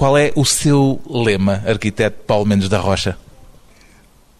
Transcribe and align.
Qual 0.00 0.16
é 0.16 0.32
o 0.34 0.46
seu 0.46 0.98
lema, 1.06 1.62
arquiteto 1.66 2.24
Paulo 2.26 2.46
Mendes 2.46 2.70
da 2.70 2.78
Rocha? 2.78 3.18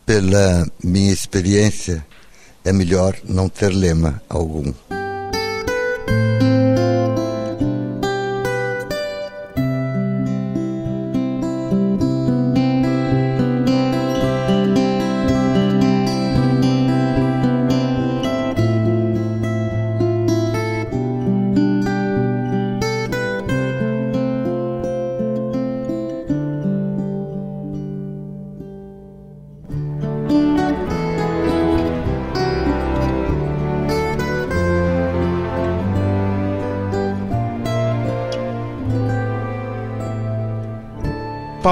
Pela 0.07 0.67
minha 0.83 1.13
experiência, 1.13 2.03
é 2.65 2.73
melhor 2.73 3.15
não 3.29 3.47
ter 3.47 3.69
lema 3.69 4.23
algum. 4.27 4.73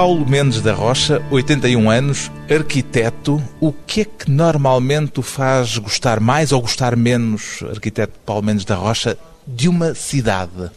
Paulo 0.09 0.27
Mendes 0.27 0.59
da 0.59 0.73
Rocha, 0.73 1.23
81 1.29 1.87
anos, 1.87 2.31
arquiteto. 2.49 3.39
O 3.61 3.71
que 3.71 4.01
é 4.01 4.05
que 4.05 4.31
normalmente 4.31 5.19
o 5.19 5.21
faz 5.21 5.77
gostar 5.77 6.19
mais 6.19 6.51
ou 6.51 6.59
gostar 6.61 6.95
menos, 6.95 7.61
arquiteto 7.69 8.19
Paulo 8.25 8.41
Mendes 8.41 8.65
da 8.65 8.73
Rocha, 8.73 9.15
de 9.45 9.69
uma 9.69 9.93
cidade? 9.93 10.71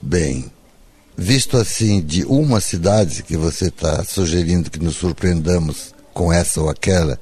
Bem, 0.00 0.50
visto 1.14 1.58
assim 1.58 2.00
de 2.00 2.24
uma 2.24 2.58
cidade 2.58 3.22
que 3.22 3.36
você 3.36 3.66
está 3.66 4.02
sugerindo 4.02 4.70
que 4.70 4.82
nos 4.82 4.96
surpreendamos 4.96 5.94
com 6.14 6.32
essa 6.32 6.62
ou 6.62 6.70
aquela, 6.70 7.20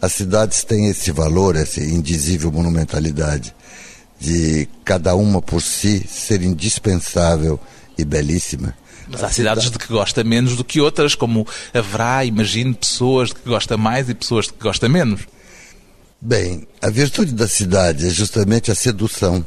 as 0.00 0.12
cidades 0.12 0.64
têm 0.64 0.88
esse 0.88 1.12
valor, 1.12 1.54
essa 1.54 1.82
indizível 1.82 2.50
monumentalidade 2.50 3.54
de 4.18 4.66
cada 4.86 5.14
uma 5.14 5.42
por 5.42 5.60
si 5.60 6.02
ser 6.08 6.40
indispensável 6.40 7.60
e 7.98 8.06
belíssima. 8.06 8.74
Mas 9.08 9.22
há 9.22 9.30
cidades 9.30 9.70
de 9.70 9.78
que 9.78 9.86
gosta 9.88 10.24
menos 10.24 10.56
do 10.56 10.64
que 10.64 10.80
outras, 10.80 11.14
como 11.14 11.46
haverá, 11.72 12.24
imagino, 12.24 12.74
pessoas 12.74 13.28
de 13.28 13.36
que 13.36 13.48
gosta 13.48 13.76
mais 13.76 14.08
e 14.08 14.14
pessoas 14.14 14.46
de 14.46 14.52
que 14.52 14.62
gosta 14.62 14.88
menos. 14.88 15.22
Bem, 16.20 16.66
a 16.82 16.90
virtude 16.90 17.32
da 17.32 17.46
cidade 17.46 18.06
é 18.06 18.10
justamente 18.10 18.70
a 18.70 18.74
sedução. 18.74 19.44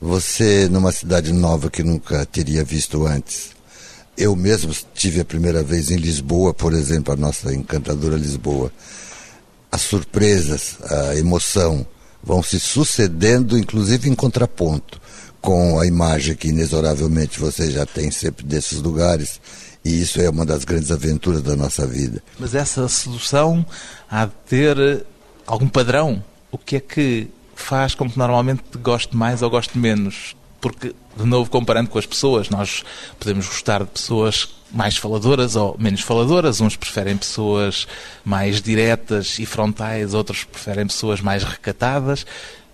Você, 0.00 0.68
numa 0.68 0.92
cidade 0.92 1.32
nova 1.32 1.70
que 1.70 1.82
nunca 1.82 2.26
teria 2.26 2.64
visto 2.64 3.06
antes. 3.06 3.50
Eu 4.16 4.34
mesmo 4.34 4.74
tive 4.94 5.20
a 5.20 5.24
primeira 5.24 5.62
vez 5.62 5.90
em 5.90 5.96
Lisboa, 5.96 6.52
por 6.52 6.72
exemplo, 6.72 7.12
a 7.12 7.16
nossa 7.16 7.54
encantadora 7.54 8.16
Lisboa. 8.16 8.72
As 9.70 9.82
surpresas, 9.82 10.78
a 10.82 11.16
emoção 11.16 11.86
vão 12.22 12.42
se 12.42 12.58
sucedendo, 12.58 13.58
inclusive 13.58 14.08
em 14.08 14.14
contraponto 14.14 15.00
com 15.46 15.78
a 15.78 15.86
imagem 15.86 16.34
que 16.34 16.48
inexoravelmente 16.48 17.38
você 17.38 17.70
já 17.70 17.86
tem 17.86 18.10
sempre 18.10 18.44
desses 18.44 18.82
lugares. 18.82 19.40
E 19.84 20.02
isso 20.02 20.20
é 20.20 20.28
uma 20.28 20.44
das 20.44 20.64
grandes 20.64 20.90
aventuras 20.90 21.40
da 21.40 21.54
nossa 21.54 21.86
vida. 21.86 22.20
Mas 22.36 22.52
essa 22.52 22.88
sedução 22.88 23.64
há 24.10 24.26
de 24.26 24.32
ter 24.48 25.06
algum 25.46 25.68
padrão. 25.68 26.20
O 26.50 26.58
que 26.58 26.74
é 26.74 26.80
que 26.80 27.28
faz 27.54 27.94
com 27.94 28.10
que 28.10 28.18
normalmente 28.18 28.60
goste 28.82 29.16
mais 29.16 29.40
ou 29.40 29.48
goste 29.48 29.78
menos? 29.78 30.34
Porque, 30.60 30.92
de 31.16 31.24
novo, 31.24 31.48
comparando 31.48 31.90
com 31.90 31.98
as 32.00 32.06
pessoas, 32.06 32.50
nós 32.50 32.82
podemos 33.16 33.46
gostar 33.46 33.84
de 33.84 33.90
pessoas 33.90 34.48
mais 34.72 34.96
faladoras 34.96 35.54
ou 35.54 35.76
menos 35.78 36.00
faladoras. 36.00 36.60
Uns 36.60 36.74
preferem 36.74 37.16
pessoas 37.16 37.86
mais 38.24 38.60
diretas 38.60 39.38
e 39.38 39.46
frontais, 39.46 40.12
outros 40.12 40.42
preferem 40.42 40.88
pessoas 40.88 41.20
mais 41.20 41.44
recatadas. 41.44 42.26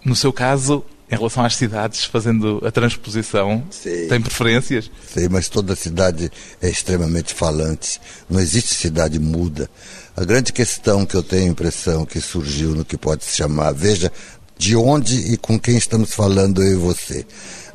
No 0.03 0.17
seu 0.17 0.33
caso, 0.33 0.83
em 1.13 1.17
relação 1.17 1.45
às 1.45 1.57
cidades, 1.57 2.05
fazendo 2.07 2.63
a 2.65 2.71
transposição, 2.71 3.63
Sim. 3.71 4.09
tem 4.09 4.19
preferências? 4.19 4.91
Sim, 5.13 5.29
mas 5.31 5.47
toda 5.47 5.77
cidade 5.77 6.33
é 6.61 6.71
extremamente 6.71 7.35
falante. 7.35 8.01
Não 8.31 8.41
existe 8.41 8.75
cidade 8.75 9.19
muda. 9.19 9.69
A 10.17 10.25
grande 10.25 10.55
questão 10.55 11.05
que 11.05 11.15
eu 11.15 11.23
tenho 11.23 11.49
a 11.49 11.53
impressão 11.53 12.07
que 12.07 12.19
surgiu 12.19 12.71
no 12.71 12.83
que 12.83 12.97
pode 12.97 13.25
se 13.25 13.37
chamar, 13.37 13.73
veja 13.73 14.11
de 14.57 14.75
onde 14.75 15.33
e 15.33 15.37
com 15.37 15.61
quem 15.61 15.77
estamos 15.77 16.15
falando 16.15 16.63
eu 16.63 16.73
e 16.73 16.77
você. 16.77 17.27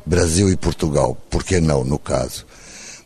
Brasil 0.04 0.50
e 0.50 0.56
Portugal, 0.56 1.16
por 1.30 1.44
que 1.44 1.60
não, 1.60 1.84
no 1.84 1.98
caso? 1.98 2.44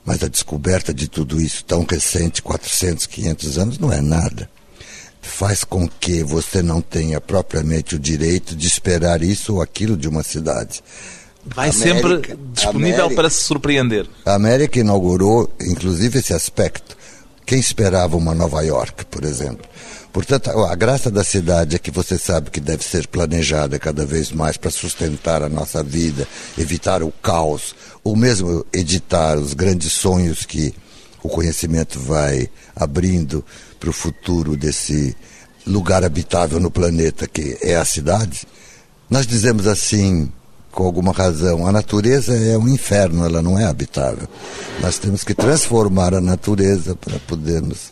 Mas 0.02 0.22
a 0.22 0.28
descoberta 0.28 0.94
de 0.94 1.08
tudo 1.08 1.42
isso 1.42 1.62
tão 1.62 1.84
recente, 1.84 2.40
400, 2.40 3.06
500 3.06 3.58
anos, 3.58 3.78
não 3.78 3.92
é 3.92 4.00
nada 4.00 4.48
faz 5.22 5.62
com 5.62 5.88
que 5.88 6.22
você 6.24 6.62
não 6.62 6.82
tenha 6.82 7.20
propriamente 7.20 7.94
o 7.94 7.98
direito 7.98 8.56
de 8.56 8.66
esperar 8.66 9.22
isso 9.22 9.54
ou 9.54 9.62
aquilo 9.62 9.96
de 9.96 10.08
uma 10.08 10.22
cidade. 10.22 10.82
Vai 11.44 11.70
América, 11.70 11.94
sempre 11.94 12.38
disponível 12.52 13.04
América, 13.04 13.14
para 13.14 13.30
se 13.30 13.44
surpreender. 13.44 14.06
A 14.24 14.34
América 14.34 14.78
inaugurou, 14.78 15.50
inclusive, 15.60 16.18
esse 16.18 16.34
aspecto. 16.34 16.96
Quem 17.46 17.58
esperava 17.58 18.16
uma 18.16 18.34
Nova 18.34 18.62
York, 18.62 19.04
por 19.06 19.24
exemplo? 19.24 19.66
Portanto, 20.12 20.50
a 20.50 20.74
graça 20.74 21.10
da 21.10 21.24
cidade 21.24 21.74
é 21.74 21.78
que 21.78 21.90
você 21.90 22.18
sabe 22.18 22.50
que 22.50 22.60
deve 22.60 22.84
ser 22.84 23.06
planejada 23.06 23.78
cada 23.78 24.04
vez 24.04 24.30
mais 24.30 24.56
para 24.56 24.70
sustentar 24.70 25.42
a 25.42 25.48
nossa 25.48 25.82
vida, 25.82 26.28
evitar 26.58 27.02
o 27.02 27.10
caos, 27.10 27.74
ou 28.04 28.14
mesmo 28.14 28.64
editar 28.72 29.38
os 29.38 29.54
grandes 29.54 29.92
sonhos 29.92 30.44
que 30.44 30.74
o 31.22 31.28
conhecimento 31.28 31.98
vai 31.98 32.48
abrindo 32.76 33.44
para 33.82 33.90
o 33.90 33.92
futuro 33.92 34.56
desse 34.56 35.16
lugar 35.66 36.04
habitável 36.04 36.60
no 36.60 36.70
planeta 36.70 37.26
que 37.26 37.58
é 37.60 37.74
a 37.74 37.84
cidade, 37.84 38.46
nós 39.10 39.26
dizemos 39.26 39.66
assim, 39.66 40.30
com 40.70 40.84
alguma 40.84 41.12
razão, 41.12 41.66
a 41.66 41.72
natureza 41.72 42.32
é 42.32 42.56
um 42.56 42.68
inferno, 42.68 43.24
ela 43.24 43.42
não 43.42 43.58
é 43.58 43.64
habitável. 43.64 44.28
Nós 44.80 44.98
temos 44.98 45.24
que 45.24 45.34
transformar 45.34 46.14
a 46.14 46.20
natureza 46.20 46.94
para 46.94 47.18
podermos 47.26 47.91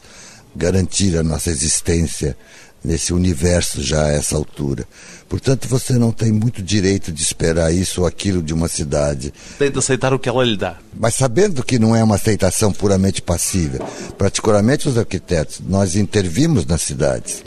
garantir 0.54 1.16
a 1.16 1.22
nossa 1.22 1.50
existência 1.50 2.36
nesse 2.82 3.12
universo 3.12 3.82
já 3.82 4.04
a 4.04 4.12
essa 4.12 4.36
altura. 4.36 4.86
Portanto, 5.28 5.68
você 5.68 5.94
não 5.94 6.10
tem 6.10 6.32
muito 6.32 6.62
direito 6.62 7.12
de 7.12 7.22
esperar 7.22 7.72
isso 7.72 8.00
ou 8.00 8.06
aquilo 8.06 8.42
de 8.42 8.52
uma 8.52 8.68
cidade. 8.68 9.32
Tem 9.58 9.70
de 9.70 9.78
aceitar 9.78 10.12
o 10.12 10.18
que 10.18 10.28
ela 10.28 10.42
lhe 10.42 10.56
dá. 10.56 10.78
Mas 10.94 11.14
sabendo 11.14 11.62
que 11.62 11.78
não 11.78 11.94
é 11.94 12.02
uma 12.02 12.16
aceitação 12.16 12.72
puramente 12.72 13.22
passiva. 13.22 13.78
Particularmente 14.18 14.88
os 14.88 14.98
arquitetos, 14.98 15.60
nós 15.60 15.94
intervimos 15.94 16.66
nas 16.66 16.82
cidades. 16.82 17.44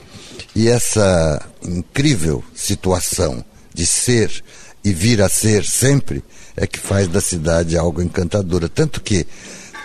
E 0.56 0.70
essa 0.70 1.42
incrível 1.66 2.44
situação 2.54 3.44
de 3.74 3.86
ser 3.86 4.44
e 4.84 4.94
vir 4.94 5.22
a 5.22 5.30
ser 5.30 5.66
sempre 5.66 6.24
é 6.56 6.68
que 6.68 6.78
faz 6.78 7.08
da 7.08 7.20
cidade 7.20 7.78
algo 7.78 8.02
encantadora. 8.02 8.70
Tanto 8.70 9.02
que 9.02 9.26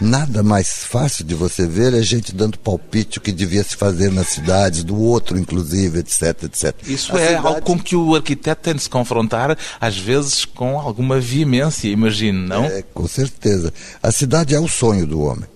Nada 0.01 0.45
mais 0.45 0.85
fácil 0.85 1.25
de 1.25 1.35
você 1.35 1.67
ver 1.67 1.93
é 1.93 2.01
gente 2.03 2.33
dando 2.33 2.57
palpite 2.57 3.19
o 3.19 3.21
que 3.21 3.33
devia 3.33 3.65
se 3.65 3.77
fazer 3.77 4.13
nas 4.13 4.29
cidades, 4.29 4.85
do 4.85 4.97
outro, 4.97 5.37
inclusive, 5.37 5.99
etc, 5.99 6.45
etc. 6.45 6.75
Isso 6.87 7.17
A 7.17 7.21
é 7.21 7.27
cidade... 7.29 7.47
algo 7.47 7.63
com 7.63 7.79
que 7.79 7.97
o 7.97 8.15
arquiteto 8.15 8.63
tem 8.63 8.75
de 8.75 8.83
se 8.83 8.89
confrontar, 8.89 9.59
às 9.81 9.99
vezes 9.99 10.45
com 10.45 10.79
alguma 10.79 11.19
veemência, 11.19 11.89
imagino, 11.89 12.47
não? 12.47 12.65
É, 12.65 12.83
com 12.83 13.09
certeza. 13.09 13.73
A 14.01 14.13
cidade 14.13 14.55
é 14.55 14.61
o 14.61 14.69
sonho 14.69 15.05
do 15.05 15.21
homem. 15.21 15.49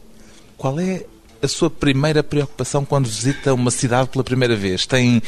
Qual 0.59 0.79
é 0.81 1.05
a 1.41 1.47
sua 1.47 1.71
primeira 1.71 2.23
preocupação 2.25 2.85
quando 2.85 3.07
visita 3.07 3.55
uma 3.55 3.71
cidade 3.71 4.09
pela 4.09 4.25
primeira 4.25 4.57
vez? 4.57 4.87
Tem 4.87 5.23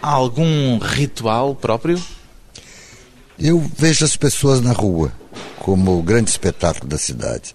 algum 0.00 0.78
ritual 0.78 1.54
próprio? 1.54 2.02
Eu 3.38 3.64
vejo 3.78 4.04
as 4.04 4.16
pessoas 4.16 4.60
na 4.60 4.72
rua 4.72 5.12
como 5.60 5.96
o 5.96 6.02
grande 6.02 6.30
espetáculo 6.30 6.88
da 6.88 6.98
cidade 6.98 7.54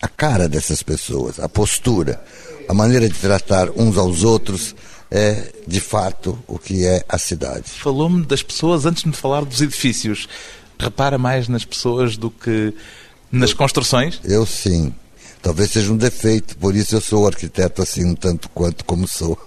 a 0.00 0.08
cara 0.08 0.48
dessas 0.48 0.82
pessoas, 0.82 1.40
a 1.40 1.48
postura, 1.48 2.22
a 2.68 2.74
maneira 2.74 3.08
de 3.08 3.14
tratar 3.14 3.70
uns 3.70 3.96
aos 3.96 4.22
outros 4.22 4.74
é, 5.10 5.52
de 5.66 5.80
fato, 5.80 6.38
o 6.46 6.58
que 6.58 6.84
é 6.84 7.04
a 7.08 7.18
cidade. 7.18 7.70
Falou-me 7.70 8.24
das 8.24 8.42
pessoas 8.42 8.86
antes 8.86 9.02
de 9.02 9.08
me 9.08 9.14
falar 9.14 9.44
dos 9.44 9.60
edifícios. 9.60 10.28
Repara 10.78 11.16
mais 11.16 11.48
nas 11.48 11.64
pessoas 11.64 12.16
do 12.16 12.30
que 12.30 12.74
nas 13.30 13.50
eu, 13.50 13.56
construções? 13.56 14.20
Eu 14.24 14.44
sim. 14.44 14.92
Talvez 15.40 15.70
seja 15.70 15.92
um 15.92 15.96
defeito, 15.96 16.56
por 16.56 16.74
isso 16.74 16.96
eu 16.96 17.00
sou 17.00 17.26
arquiteto 17.26 17.80
assim 17.80 18.04
um 18.04 18.14
tanto 18.14 18.48
quanto 18.50 18.84
como 18.84 19.06
sou. 19.06 19.38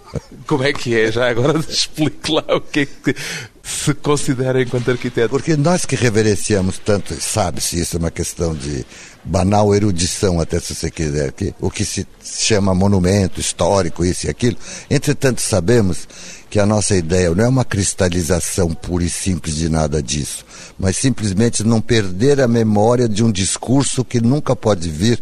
Como 0.47 0.63
é 0.63 0.73
que 0.73 0.99
é? 0.99 1.11
Já 1.11 1.29
agora 1.29 1.59
explique 1.59 2.31
lá 2.31 2.43
o 2.55 2.61
que 2.61 2.79
é 2.81 2.85
que 2.85 3.15
se 3.63 3.93
considera 3.93 4.61
enquanto 4.61 4.89
arquiteto. 4.89 5.29
Porque 5.29 5.55
nós 5.55 5.85
que 5.85 5.95
reverenciamos 5.95 6.79
tanto, 6.79 7.13
sabe-se, 7.21 7.79
isso 7.79 7.97
é 7.97 7.99
uma 7.99 8.11
questão 8.11 8.55
de 8.55 8.85
banal 9.23 9.73
erudição, 9.75 10.39
até 10.39 10.59
se 10.59 10.73
você 10.73 10.89
quiser, 10.89 11.31
que, 11.31 11.53
o 11.59 11.69
que 11.69 11.85
se 11.85 12.07
chama 12.23 12.73
monumento 12.73 13.39
histórico, 13.39 14.03
isso 14.03 14.27
e 14.27 14.29
aquilo. 14.29 14.57
Entretanto, 14.89 15.41
sabemos 15.41 16.07
que 16.49 16.59
a 16.59 16.65
nossa 16.65 16.95
ideia 16.95 17.29
não 17.35 17.45
é 17.45 17.47
uma 17.47 17.63
cristalização 17.63 18.73
pura 18.73 19.03
e 19.03 19.09
simples 19.09 19.55
de 19.55 19.69
nada 19.69 20.01
disso, 20.01 20.43
mas 20.79 20.97
simplesmente 20.97 21.63
não 21.63 21.79
perder 21.79 22.41
a 22.41 22.47
memória 22.47 23.07
de 23.07 23.23
um 23.23 23.31
discurso 23.31 24.03
que 24.03 24.19
nunca 24.19 24.55
pode 24.55 24.89
vir 24.89 25.19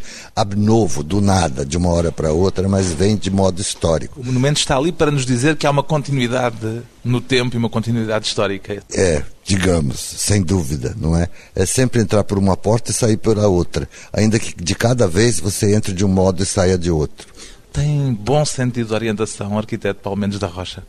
novo, 0.55 1.03
do 1.03 1.19
nada, 1.19 1.65
de 1.65 1.75
uma 1.75 1.89
hora 1.89 2.11
para 2.11 2.31
outra, 2.31 2.69
mas 2.69 2.93
vem 2.93 3.17
de 3.17 3.29
modo 3.29 3.61
histórico. 3.61 4.21
O 4.21 4.25
monumento 4.25 4.59
está 4.59 4.76
ali 4.77 4.91
para 4.91 5.11
nos 5.11 5.25
dizer 5.25 5.55
que 5.55 5.67
há 5.67 5.71
uma 5.71 5.83
continuidade 5.83 6.81
no 7.03 7.19
tempo 7.19 7.55
e 7.55 7.57
uma 7.57 7.69
continuidade 7.69 8.27
histórica. 8.27 8.81
É, 8.93 9.23
digamos, 9.43 9.99
sem 9.99 10.41
dúvida, 10.41 10.95
não 10.99 11.15
é? 11.15 11.27
É 11.55 11.65
sempre 11.65 12.01
entrar 12.01 12.23
por 12.23 12.37
uma 12.37 12.55
porta 12.55 12.91
e 12.91 12.93
sair 12.93 13.17
pela 13.17 13.47
outra, 13.47 13.89
ainda 14.13 14.39
que 14.39 14.55
de 14.55 14.75
cada 14.75 15.07
vez 15.07 15.39
você 15.39 15.75
entre 15.75 15.93
de 15.93 16.05
um 16.05 16.09
modo 16.09 16.43
e 16.43 16.45
saia 16.45 16.77
de 16.77 16.91
outro. 16.91 17.27
Tem 17.73 18.13
bom 18.13 18.43
sentido 18.45 18.87
de 18.87 18.93
orientação, 18.93 19.57
arquiteto 19.57 19.99
Paulo 20.01 20.19
Mendes 20.19 20.39
da 20.39 20.47
Rocha? 20.47 20.83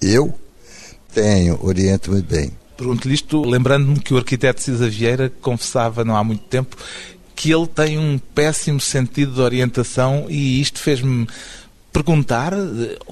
Eu 0.00 0.34
tenho, 1.12 1.58
oriento-me 1.62 2.22
bem. 2.22 2.50
Pergunto-lhe 2.76 3.14
isto 3.14 3.42
lembrando-me 3.42 4.00
que 4.00 4.14
o 4.14 4.16
arquiteto 4.16 4.62
Cisa 4.62 4.88
Vieira 4.88 5.30
confessava 5.42 6.04
não 6.04 6.16
há 6.16 6.24
muito 6.24 6.44
tempo 6.44 6.76
que 7.40 7.50
ele 7.50 7.66
tem 7.66 7.98
um 7.98 8.18
péssimo 8.18 8.78
sentido 8.78 9.32
de 9.32 9.40
orientação 9.40 10.26
e 10.28 10.60
isto 10.60 10.78
fez-me 10.78 11.26
perguntar, 11.92 12.52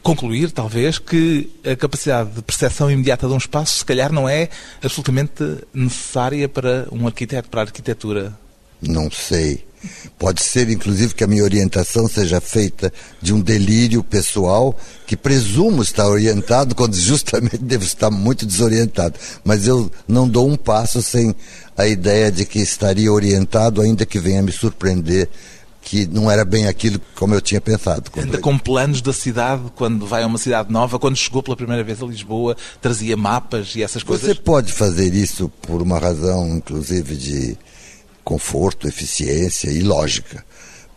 concluir 0.02 0.50
talvez, 0.50 0.98
que 0.98 1.50
a 1.64 1.76
capacidade 1.76 2.30
de 2.30 2.42
percepção 2.42 2.90
imediata 2.90 3.26
de 3.26 3.32
um 3.32 3.38
espaço 3.38 3.78
se 3.78 3.84
calhar 3.84 4.12
não 4.12 4.28
é 4.28 4.48
absolutamente 4.82 5.42
necessária 5.72 6.48
para 6.48 6.86
um 6.92 7.06
arquiteto, 7.06 7.48
para 7.48 7.60
a 7.60 7.64
arquitetura. 7.64 8.32
Não 8.80 9.10
sei. 9.10 9.66
Pode 10.18 10.42
ser, 10.42 10.68
inclusive, 10.68 11.14
que 11.14 11.22
a 11.22 11.26
minha 11.26 11.44
orientação 11.44 12.08
seja 12.08 12.40
feita 12.40 12.92
de 13.22 13.32
um 13.32 13.40
delírio 13.40 14.02
pessoal 14.02 14.76
que 15.06 15.16
presumo 15.16 15.82
estar 15.82 16.08
orientado 16.08 16.74
quando 16.74 16.96
justamente 16.96 17.58
devo 17.58 17.84
estar 17.84 18.10
muito 18.10 18.44
desorientado. 18.44 19.18
Mas 19.44 19.66
eu 19.66 19.90
não 20.06 20.28
dou 20.28 20.48
um 20.48 20.56
passo 20.56 21.00
sem 21.00 21.34
a 21.76 21.86
ideia 21.86 22.30
de 22.30 22.44
que 22.44 22.58
estaria 22.58 23.12
orientado, 23.12 23.80
ainda 23.80 24.04
que 24.04 24.18
venha 24.18 24.42
me 24.42 24.50
surpreender 24.50 25.28
que 25.88 26.06
não 26.06 26.30
era 26.30 26.44
bem 26.44 26.66
aquilo 26.66 27.00
como 27.14 27.34
eu 27.34 27.40
tinha 27.40 27.62
pensado. 27.62 28.10
Anda 28.14 28.36
com 28.36 28.58
planos 28.58 29.00
da 29.00 29.10
cidade 29.10 29.62
quando 29.74 30.06
vai 30.06 30.22
a 30.22 30.26
uma 30.26 30.36
cidade 30.36 30.70
nova, 30.70 30.98
quando 30.98 31.16
chegou 31.16 31.42
pela 31.42 31.56
primeira 31.56 31.82
vez 31.82 32.02
a 32.02 32.04
Lisboa, 32.04 32.54
trazia 32.78 33.16
mapas 33.16 33.74
e 33.74 33.82
essas 33.82 34.02
coisas? 34.02 34.26
Você 34.26 34.34
pode 34.34 34.70
fazer 34.70 35.14
isso 35.14 35.50
por 35.62 35.80
uma 35.80 35.98
razão, 35.98 36.46
inclusive, 36.56 37.16
de 37.16 37.56
conforto, 38.22 38.86
eficiência 38.86 39.70
e 39.70 39.80
lógica. 39.80 40.44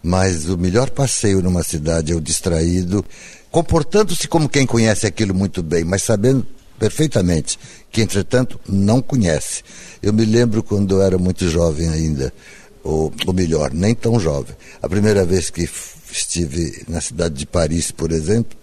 Mas 0.04 0.50
o 0.50 0.58
melhor 0.58 0.90
passeio 0.90 1.42
numa 1.42 1.64
cidade 1.64 2.12
é 2.12 2.16
o 2.16 2.20
distraído, 2.20 3.06
comportando-se 3.50 4.28
como 4.28 4.50
quem 4.50 4.66
conhece 4.66 5.08
aquilo 5.08 5.34
muito 5.34 5.64
bem, 5.64 5.86
mas 5.86 6.04
sabendo 6.04 6.46
perfeitamente 6.78 7.58
que, 7.90 8.02
entretanto, 8.02 8.60
não 8.68 9.02
conhece. 9.02 9.64
Eu 10.04 10.12
me 10.12 10.26
lembro 10.26 10.62
quando 10.62 10.96
eu 10.96 11.02
era 11.02 11.18
muito 11.18 11.48
jovem 11.48 11.88
ainda, 11.88 12.34
ou, 12.84 13.14
ou 13.26 13.34
melhor, 13.34 13.72
nem 13.74 13.94
tão 13.94 14.20
jovem. 14.20 14.56
A 14.82 14.90
primeira 14.90 15.26
vez 15.26 15.50
que 15.50 15.68
estive 16.12 16.84
na 16.88 17.02
cidade 17.02 17.36
de 17.36 17.46
Paris, 17.46 17.92
por 17.92 18.12
exemplo, 18.12 18.58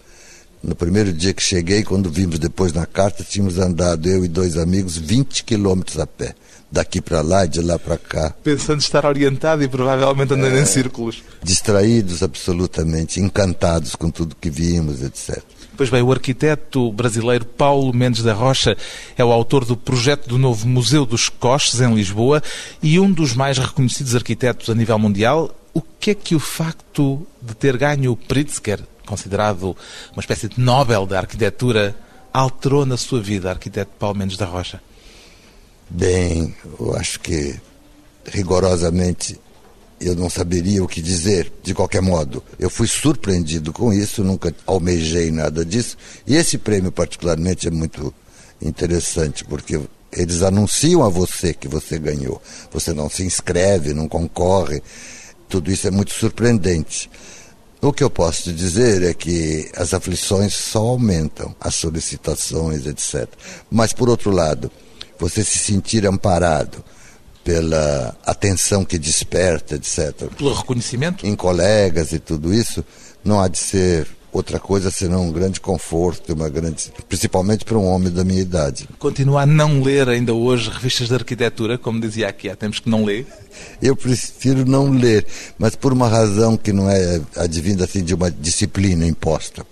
no 0.62 0.74
primeiro 0.74 1.12
dia 1.12 1.32
que 1.32 1.42
cheguei, 1.42 1.82
quando 1.84 2.10
vimos 2.10 2.38
depois 2.38 2.72
na 2.72 2.84
carta, 2.84 3.24
tínhamos 3.24 3.58
andado, 3.58 4.08
eu 4.08 4.24
e 4.24 4.28
dois 4.28 4.56
amigos, 4.56 4.96
20 4.96 5.44
quilômetros 5.44 5.98
a 5.98 6.06
pé 6.06 6.34
daqui 6.70 7.00
para 7.00 7.22
lá 7.22 7.44
e 7.44 7.48
de 7.48 7.62
lá 7.62 7.78
para 7.78 7.96
cá. 7.96 8.34
Pensando 8.42 8.80
estar 8.80 9.04
orientado 9.06 9.62
e 9.62 9.68
provavelmente 9.68 10.34
andando 10.34 10.56
é, 10.56 10.60
em 10.60 10.66
círculos. 10.66 11.22
Distraídos 11.42 12.22
absolutamente, 12.22 13.20
encantados 13.20 13.96
com 13.96 14.10
tudo 14.10 14.36
que 14.38 14.50
vimos, 14.50 15.02
etc. 15.02 15.42
Pois 15.78 15.90
bem, 15.90 16.02
o 16.02 16.10
arquiteto 16.10 16.90
brasileiro 16.90 17.44
Paulo 17.44 17.94
Mendes 17.94 18.24
da 18.24 18.34
Rocha 18.34 18.76
é 19.16 19.24
o 19.24 19.30
autor 19.30 19.64
do 19.64 19.76
projeto 19.76 20.28
do 20.28 20.36
novo 20.36 20.66
Museu 20.66 21.06
dos 21.06 21.28
Coches, 21.28 21.80
em 21.80 21.94
Lisboa, 21.94 22.42
e 22.82 22.98
um 22.98 23.12
dos 23.12 23.32
mais 23.32 23.58
reconhecidos 23.58 24.16
arquitetos 24.16 24.68
a 24.68 24.74
nível 24.74 24.98
mundial. 24.98 25.54
O 25.72 25.80
que 25.80 26.10
é 26.10 26.14
que 26.16 26.34
o 26.34 26.40
facto 26.40 27.24
de 27.40 27.54
ter 27.54 27.76
ganho 27.76 28.10
o 28.10 28.16
Pritzker, 28.16 28.80
considerado 29.06 29.76
uma 30.12 30.18
espécie 30.18 30.48
de 30.48 30.60
Nobel 30.60 31.06
da 31.06 31.20
arquitetura, 31.20 31.94
alterou 32.32 32.84
na 32.84 32.96
sua 32.96 33.20
vida, 33.20 33.48
arquiteto 33.48 33.92
Paulo 34.00 34.18
Mendes 34.18 34.36
da 34.36 34.46
Rocha? 34.46 34.82
Bem, 35.88 36.56
eu 36.80 36.96
acho 36.96 37.20
que 37.20 37.54
rigorosamente 38.26 39.38
eu 40.00 40.14
não 40.14 40.30
saberia 40.30 40.82
o 40.82 40.88
que 40.88 41.02
dizer, 41.02 41.52
de 41.62 41.74
qualquer 41.74 42.00
modo. 42.00 42.42
Eu 42.58 42.70
fui 42.70 42.86
surpreendido 42.86 43.72
com 43.72 43.92
isso, 43.92 44.22
nunca 44.22 44.54
almejei 44.66 45.30
nada 45.30 45.64
disso. 45.64 45.96
E 46.26 46.36
esse 46.36 46.58
prêmio, 46.58 46.92
particularmente, 46.92 47.66
é 47.66 47.70
muito 47.70 48.14
interessante, 48.60 49.44
porque 49.44 49.80
eles 50.12 50.42
anunciam 50.42 51.04
a 51.04 51.08
você 51.08 51.52
que 51.52 51.68
você 51.68 51.98
ganhou. 51.98 52.40
Você 52.72 52.92
não 52.92 53.10
se 53.10 53.22
inscreve, 53.22 53.92
não 53.92 54.08
concorre. 54.08 54.82
Tudo 55.48 55.70
isso 55.70 55.86
é 55.86 55.90
muito 55.90 56.12
surpreendente. 56.12 57.10
O 57.80 57.92
que 57.92 58.02
eu 58.02 58.10
posso 58.10 58.44
te 58.44 58.52
dizer 58.52 59.02
é 59.02 59.14
que 59.14 59.70
as 59.76 59.94
aflições 59.94 60.54
só 60.54 60.80
aumentam, 60.80 61.54
as 61.60 61.76
solicitações, 61.76 62.86
etc. 62.86 63.28
Mas, 63.70 63.92
por 63.92 64.08
outro 64.08 64.30
lado, 64.30 64.70
você 65.18 65.44
se 65.44 65.58
sentir 65.58 66.06
amparado 66.06 66.84
pela 67.44 68.16
atenção 68.24 68.84
que 68.84 68.98
desperta, 68.98 69.76
etc. 69.76 70.28
Pelo 70.36 70.52
reconhecimento? 70.52 71.26
Em 71.26 71.34
colegas 71.34 72.12
e 72.12 72.18
tudo 72.18 72.52
isso, 72.52 72.84
não 73.24 73.40
há 73.40 73.48
de 73.48 73.58
ser 73.58 74.06
outra 74.32 74.58
coisa 74.58 74.90
senão 74.90 75.26
um 75.26 75.32
grande 75.32 75.60
conforto, 75.60 76.32
uma 76.32 76.48
grande, 76.48 76.92
principalmente 77.08 77.64
para 77.64 77.78
um 77.78 77.86
homem 77.86 78.12
da 78.12 78.24
minha 78.24 78.40
idade. 78.40 78.88
Continua 78.98 79.42
a 79.42 79.46
não 79.46 79.82
ler 79.82 80.08
ainda 80.08 80.34
hoje 80.34 80.70
revistas 80.70 81.08
de 81.08 81.14
arquitetura, 81.14 81.78
como 81.78 82.00
dizia 82.00 82.28
aqui, 82.28 82.48
há 82.48 82.56
tempos 82.56 82.80
que 82.80 82.88
não 82.88 83.04
lê? 83.04 83.24
Eu 83.82 83.96
prefiro 83.96 84.64
não 84.64 84.90
ler, 84.90 85.26
mas 85.58 85.74
por 85.74 85.92
uma 85.92 86.08
razão 86.08 86.56
que 86.56 86.72
não 86.72 86.88
é 86.90 87.20
advinda 87.36 87.84
assim 87.84 88.02
de 88.02 88.14
uma 88.14 88.30
disciplina 88.30 89.06
imposta. 89.06 89.66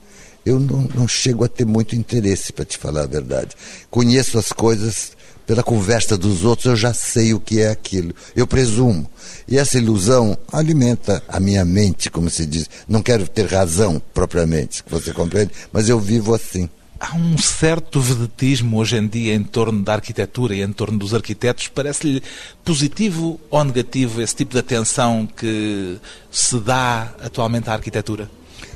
Eu 0.45 0.61
não, 0.61 0.89
não 0.95 1.09
chego 1.09 1.45
a 1.45 1.49
ter 1.49 1.67
muito 1.67 1.97
interesse, 1.97 2.53
para 2.53 2.65
te 2.65 2.79
falar 2.79 3.03
a 3.03 3.07
verdade. 3.07 3.51
Conheço 3.91 4.39
as 4.39 4.53
coisas 4.53 5.16
pela 5.47 5.63
conversa 5.63 6.19
dos 6.19 6.45
outros, 6.45 6.67
eu 6.67 6.77
já 6.77 6.93
sei 6.93 7.33
o 7.33 7.41
que 7.41 7.61
é 7.61 7.71
aquilo. 7.71 8.15
Eu 8.35 8.47
presumo. 8.47 9.09
E 9.47 9.57
essa 9.57 9.79
ilusão 9.79 10.37
alimenta 10.53 11.23
a 11.29 11.39
minha 11.39 11.65
mente, 11.65 12.11
como 12.11 12.29
se 12.29 12.45
diz. 12.45 12.69
Não 12.89 13.03
quero 13.03 13.29
ter 13.29 13.47
razão 13.47 14.03
propriamente, 14.13 14.83
você 14.89 15.13
compreende? 15.13 15.53
Mas 15.73 15.89
eu 15.89 16.01
vivo 16.01 16.35
assim. 16.35 16.69
Há 16.99 17.15
um 17.15 17.37
certo 17.37 18.01
vedetismo 18.01 18.79
hoje 18.79 18.97
em 18.97 19.07
dia 19.07 19.35
em 19.35 19.45
torno 19.45 19.83
da 19.83 19.95
arquitetura 19.95 20.55
e 20.55 20.63
em 20.63 20.73
torno 20.73 20.99
dos 20.99 21.13
arquitetos. 21.13 21.69
Parece-lhe 21.69 22.23
positivo 22.65 23.39
ou 23.51 23.63
negativo 23.63 24.23
esse 24.23 24.35
tipo 24.35 24.53
de 24.53 24.59
atenção 24.59 25.29
que 25.37 25.99
se 26.31 26.59
dá 26.59 27.15
atualmente 27.23 27.69
à 27.69 27.75
arquitetura? 27.75 28.31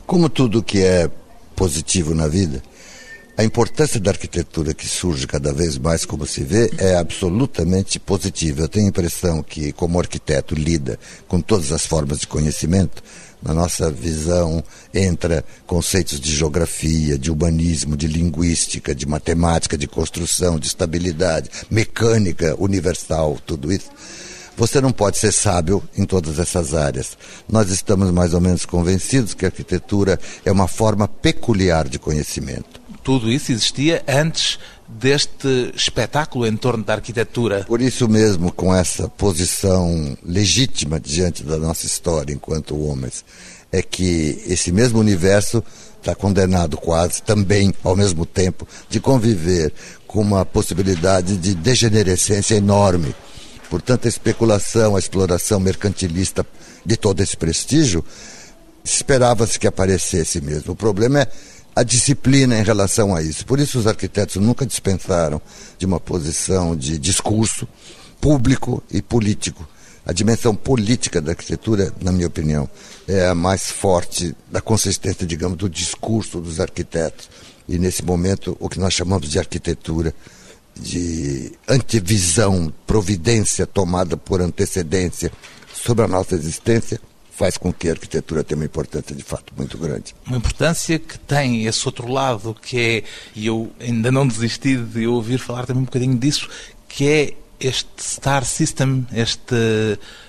Como 0.07 0.29
tudo 0.29 0.63
que 0.63 0.81
é 0.81 1.11
positivo 1.57 2.15
na 2.15 2.29
vida, 2.29 2.63
a 3.41 3.45
importância 3.45 3.99
da 3.99 4.11
arquitetura 4.11 4.75
que 4.75 4.87
surge 4.87 5.27
cada 5.27 5.51
vez 5.51 5.79
mais, 5.79 6.05
como 6.05 6.27
se 6.27 6.43
vê, 6.43 6.71
é 6.77 6.97
absolutamente 6.97 7.99
positiva. 7.99 8.61
Eu 8.61 8.69
tenho 8.69 8.85
a 8.85 8.89
impressão 8.91 9.43
que, 9.43 9.73
como 9.73 9.99
arquiteto, 9.99 10.55
lida 10.55 10.99
com 11.27 11.41
todas 11.41 11.73
as 11.73 11.87
formas 11.87 12.19
de 12.19 12.27
conhecimento. 12.27 13.03
Na 13.43 13.55
nossa 13.55 13.91
visão 13.91 14.63
entra 14.93 15.43
conceitos 15.67 16.21
de 16.21 16.37
geografia, 16.37 17.17
de 17.17 17.31
urbanismo, 17.31 17.97
de 17.97 18.07
linguística, 18.09 18.95
de 18.95 19.07
matemática, 19.09 19.79
de 19.79 19.87
construção, 19.87 20.59
de 20.59 20.67
estabilidade, 20.67 21.49
mecânica 21.71 22.55
universal, 22.59 23.39
tudo 23.47 23.73
isso. 23.73 23.89
Você 24.55 24.83
não 24.83 24.93
pode 24.93 25.17
ser 25.17 25.33
sábio 25.33 25.83
em 25.97 26.05
todas 26.05 26.39
essas 26.39 26.75
áreas. 26.75 27.17
Nós 27.49 27.71
estamos 27.71 28.11
mais 28.11 28.35
ou 28.35 28.41
menos 28.43 28.67
convencidos 28.67 29.33
que 29.33 29.47
a 29.47 29.49
arquitetura 29.49 30.21
é 30.45 30.53
uma 30.53 30.69
forma 30.69 31.09
peculiar 31.09 31.89
de 31.89 31.99
conhecimento 31.99 32.80
tudo 33.03 33.31
isso 33.31 33.53
existia 33.53 34.03
antes 34.07 34.59
deste 34.89 35.73
espetáculo 35.75 36.47
em 36.47 36.57
torno 36.57 36.83
da 36.83 36.95
arquitetura. 36.95 37.65
Por 37.65 37.81
isso 37.81 38.09
mesmo, 38.09 38.53
com 38.53 38.75
essa 38.75 39.09
posição 39.09 40.17
legítima 40.25 40.99
diante 40.99 41.45
da 41.45 41.57
nossa 41.59 41.87
história 41.87 42.33
enquanto 42.33 42.81
homens, 42.81 43.25
é 43.71 43.83
que 43.83 44.43
esse 44.47 44.73
mesmo 44.73 44.99
universo 44.99 45.63
está 46.01 46.15
condenado 46.15 46.77
quase 46.77 47.23
também, 47.23 47.73
ao 47.85 47.95
mesmo 47.95 48.27
tempo, 48.27 48.67
de 48.89 48.99
conviver 48.99 49.73
com 50.07 50.21
uma 50.21 50.45
possibilidade 50.45 51.37
de 51.37 51.55
degenerescência 51.55 52.57
enorme. 52.57 53.15
Portanto, 53.69 54.07
a 54.07 54.09
especulação, 54.09 54.97
a 54.97 54.99
exploração 54.99 55.61
mercantilista 55.61 56.45
de 56.85 56.97
todo 56.97 57.23
esse 57.23 57.37
prestígio, 57.37 58.05
esperava-se 58.83 59.59
que 59.59 59.67
aparecesse 59.67 60.41
mesmo. 60.41 60.73
O 60.73 60.77
problema 60.77 61.21
é 61.21 61.29
a 61.75 61.83
disciplina 61.83 62.59
em 62.59 62.63
relação 62.63 63.15
a 63.15 63.23
isso. 63.23 63.47
Por 63.47 63.59
isso 63.59 63.79
os 63.79 63.87
arquitetos 63.87 64.37
nunca 64.37 64.67
dispensaram 64.67 65.41
de 65.79 65.87
uma 65.87 66.01
posição 66.01 66.77
de 66.77 66.99
discurso 66.99 67.67
público 68.21 68.83
e 68.91 69.01
político. 69.01 69.67
A 70.05 70.13
dimensão 70.13 70.55
política 70.55 71.21
da 71.21 71.33
arquitetura, 71.33 71.93
na 72.01 72.11
minha 72.11 72.27
opinião, 72.27 72.69
é 73.07 73.27
a 73.27 73.35
mais 73.35 73.71
forte 73.71 74.35
da 74.51 74.61
consistência, 74.61 75.27
digamos, 75.27 75.59
do 75.59 75.69
discurso 75.69 76.41
dos 76.41 76.59
arquitetos. 76.59 77.29
E 77.69 77.79
nesse 77.79 78.05
momento, 78.05 78.57
o 78.59 78.69
que 78.69 78.81
nós 78.81 78.93
chamamos 78.93 79.29
de 79.29 79.39
arquitetura, 79.39 80.15
de 80.75 81.53
antevisão, 81.69 82.73
providência 82.87 83.67
tomada 83.67 84.17
por 84.17 84.41
antecedência 84.41 85.31
sobre 85.73 86.05
a 86.05 86.09
nossa 86.09 86.35
existência, 86.35 87.01
faz 87.41 87.57
com 87.57 87.73
que 87.73 87.89
a 87.89 87.93
arquitetura 87.93 88.45
tenha 88.45 88.59
uma 88.59 88.67
importância 88.67 89.17
de 89.17 89.23
fato 89.23 89.55
muito 89.57 89.79
grande. 89.79 90.15
Uma 90.27 90.37
importância 90.37 90.99
que 90.99 91.19
tem 91.21 91.65
esse 91.65 91.89
outro 91.89 92.07
lado 92.13 92.55
que 92.61 92.79
é, 92.79 93.03
e 93.35 93.47
eu 93.47 93.73
ainda 93.81 94.13
não 94.13 94.29
desisti 94.29 94.77
de 94.77 95.07
ouvir 95.07 95.39
falar 95.39 95.65
também 95.65 95.81
um 95.81 95.87
bocadinho 95.87 96.19
disso, 96.19 96.51
que 96.87 97.09
é 97.09 97.33
este 97.59 97.89
star 97.99 98.45
system, 98.45 99.07
este 99.15 99.55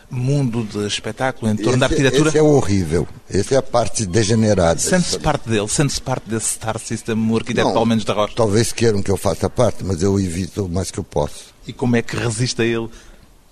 mundo 0.09 0.63
de 0.63 0.87
espetáculo 0.87 1.51
em 1.51 1.57
torno 1.57 1.71
esse, 1.71 1.79
da 1.79 1.85
arquitetura. 1.87 2.29
Esse 2.29 2.37
é 2.37 2.41
horrível. 2.41 3.05
Essa 3.29 3.55
é 3.55 3.57
a 3.57 3.61
parte 3.61 4.05
degenerada. 4.05 4.79
Sente-se 4.79 5.19
parte 5.19 5.49
dele, 5.49 5.67
sente-se 5.67 6.01
parte 6.01 6.29
desse 6.29 6.53
star 6.53 6.79
system, 6.79 7.29
o 7.29 7.35
arquiteto 7.35 7.67
Não, 7.67 7.73
Paulo 7.73 7.89
Mendes 7.89 8.05
da 8.05 8.13
Rocha. 8.13 8.35
Talvez 8.37 8.71
queiram 8.71 9.03
que 9.03 9.11
eu 9.11 9.17
faça 9.17 9.49
parte, 9.49 9.83
mas 9.83 10.01
eu 10.01 10.17
evito 10.17 10.63
o 10.63 10.69
mais 10.69 10.89
que 10.89 10.97
eu 10.97 11.03
posso. 11.03 11.53
E 11.67 11.73
como 11.73 11.97
é 11.97 12.01
que 12.01 12.15
resiste 12.15 12.61
a 12.61 12.65
ele? 12.65 12.89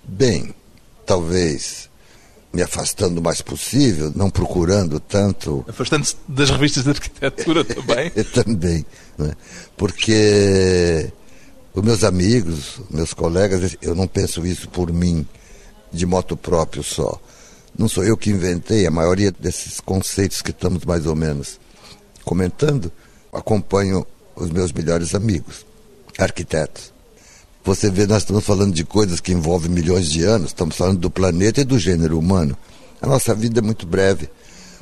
Bem, 0.02 0.54
talvez 1.04 1.89
me 2.52 2.62
afastando 2.62 3.20
o 3.20 3.22
mais 3.22 3.40
possível, 3.40 4.12
não 4.14 4.28
procurando 4.28 4.98
tanto. 4.98 5.64
Afastando-se 5.68 6.16
das 6.26 6.50
revistas 6.50 6.84
de 6.84 6.90
arquitetura 6.90 7.64
também? 7.64 8.10
também. 8.34 8.86
Né? 9.16 9.32
Porque 9.76 11.12
os 11.72 11.82
meus 11.82 12.02
amigos, 12.02 12.80
meus 12.90 13.14
colegas, 13.14 13.76
eu 13.80 13.94
não 13.94 14.08
penso 14.08 14.44
isso 14.44 14.68
por 14.68 14.92
mim, 14.92 15.26
de 15.92 16.04
moto 16.06 16.36
próprio 16.36 16.82
só. 16.82 17.20
Não 17.78 17.88
sou 17.88 18.04
eu 18.04 18.16
que 18.16 18.30
inventei 18.30 18.86
a 18.86 18.90
maioria 18.90 19.30
desses 19.30 19.78
conceitos 19.80 20.42
que 20.42 20.50
estamos 20.50 20.84
mais 20.84 21.06
ou 21.06 21.14
menos 21.14 21.60
comentando. 22.24 22.90
Acompanho 23.32 24.04
os 24.34 24.50
meus 24.50 24.72
melhores 24.72 25.14
amigos, 25.14 25.64
arquitetos. 26.18 26.92
Você 27.64 27.90
vê, 27.90 28.06
nós 28.06 28.22
estamos 28.22 28.44
falando 28.44 28.74
de 28.74 28.84
coisas 28.84 29.20
que 29.20 29.32
envolvem 29.32 29.70
milhões 29.70 30.10
de 30.10 30.22
anos, 30.22 30.48
estamos 30.48 30.76
falando 30.76 30.98
do 30.98 31.10
planeta 31.10 31.60
e 31.60 31.64
do 31.64 31.78
gênero 31.78 32.18
humano. 32.18 32.56
A 33.00 33.06
nossa 33.06 33.34
vida 33.34 33.60
é 33.60 33.62
muito 33.62 33.86
breve. 33.86 34.28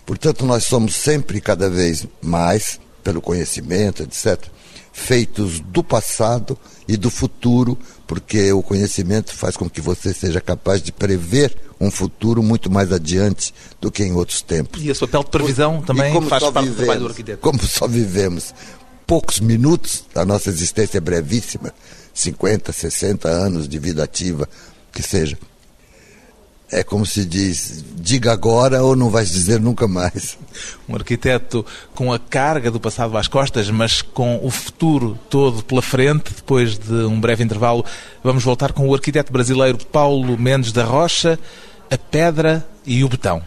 Portanto, 0.06 0.46
nós 0.46 0.64
somos 0.64 0.94
sempre 0.94 1.40
cada 1.40 1.68
vez 1.68 2.06
mais, 2.22 2.80
pelo 3.02 3.20
conhecimento, 3.20 4.02
etc., 4.02 4.42
feitos 4.92 5.60
do 5.60 5.84
passado 5.84 6.58
e 6.88 6.96
do 6.96 7.10
futuro, 7.10 7.78
porque 8.06 8.50
o 8.52 8.62
conhecimento 8.62 9.32
faz 9.32 9.56
com 9.56 9.68
que 9.68 9.80
você 9.80 10.12
seja 10.12 10.40
capaz 10.40 10.82
de 10.82 10.90
prever 10.90 11.56
um 11.80 11.90
futuro 11.90 12.42
muito 12.42 12.70
mais 12.70 12.92
adiante 12.92 13.54
do 13.80 13.90
que 13.90 14.02
em 14.02 14.12
outros 14.12 14.42
tempos. 14.42 14.82
E 14.82 14.88
esse 14.88 15.00
papel 15.00 15.22
de 15.22 15.30
previsão 15.30 15.82
também 15.82 16.12
faz 16.22 16.42
parte 16.50 16.68
do 16.70 16.74
trabalho 16.74 17.00
do 17.00 17.06
arquiteto. 17.08 17.38
Como 17.40 17.62
só 17.62 17.86
vivemos 17.86 18.52
poucos 19.06 19.40
minutos, 19.40 20.04
a 20.14 20.24
nossa 20.24 20.50
existência 20.50 20.98
é 20.98 21.00
brevíssima, 21.00 21.72
50, 22.18 22.72
60 22.72 23.28
anos 23.28 23.68
de 23.68 23.78
vida 23.78 24.02
ativa, 24.02 24.48
que 24.92 25.02
seja. 25.02 25.38
É 26.70 26.82
como 26.82 27.06
se 27.06 27.24
diz, 27.24 27.82
diga 27.96 28.30
agora 28.30 28.82
ou 28.82 28.94
não 28.94 29.08
vais 29.08 29.30
dizer 29.30 29.58
nunca 29.58 29.88
mais. 29.88 30.36
Um 30.86 30.94
arquiteto 30.94 31.64
com 31.94 32.12
a 32.12 32.18
carga 32.18 32.70
do 32.70 32.78
passado 32.78 33.16
às 33.16 33.26
costas, 33.26 33.70
mas 33.70 34.02
com 34.02 34.38
o 34.42 34.50
futuro 34.50 35.18
todo 35.30 35.62
pela 35.62 35.80
frente. 35.80 36.34
Depois 36.34 36.76
de 36.76 36.92
um 36.92 37.18
breve 37.18 37.42
intervalo, 37.42 37.84
vamos 38.22 38.44
voltar 38.44 38.72
com 38.72 38.86
o 38.86 38.94
arquiteto 38.94 39.32
brasileiro 39.32 39.78
Paulo 39.86 40.36
Mendes 40.36 40.72
da 40.72 40.84
Rocha, 40.84 41.38
a 41.90 41.96
pedra 41.96 42.68
e 42.84 43.02
o 43.02 43.08
betão. 43.08 43.42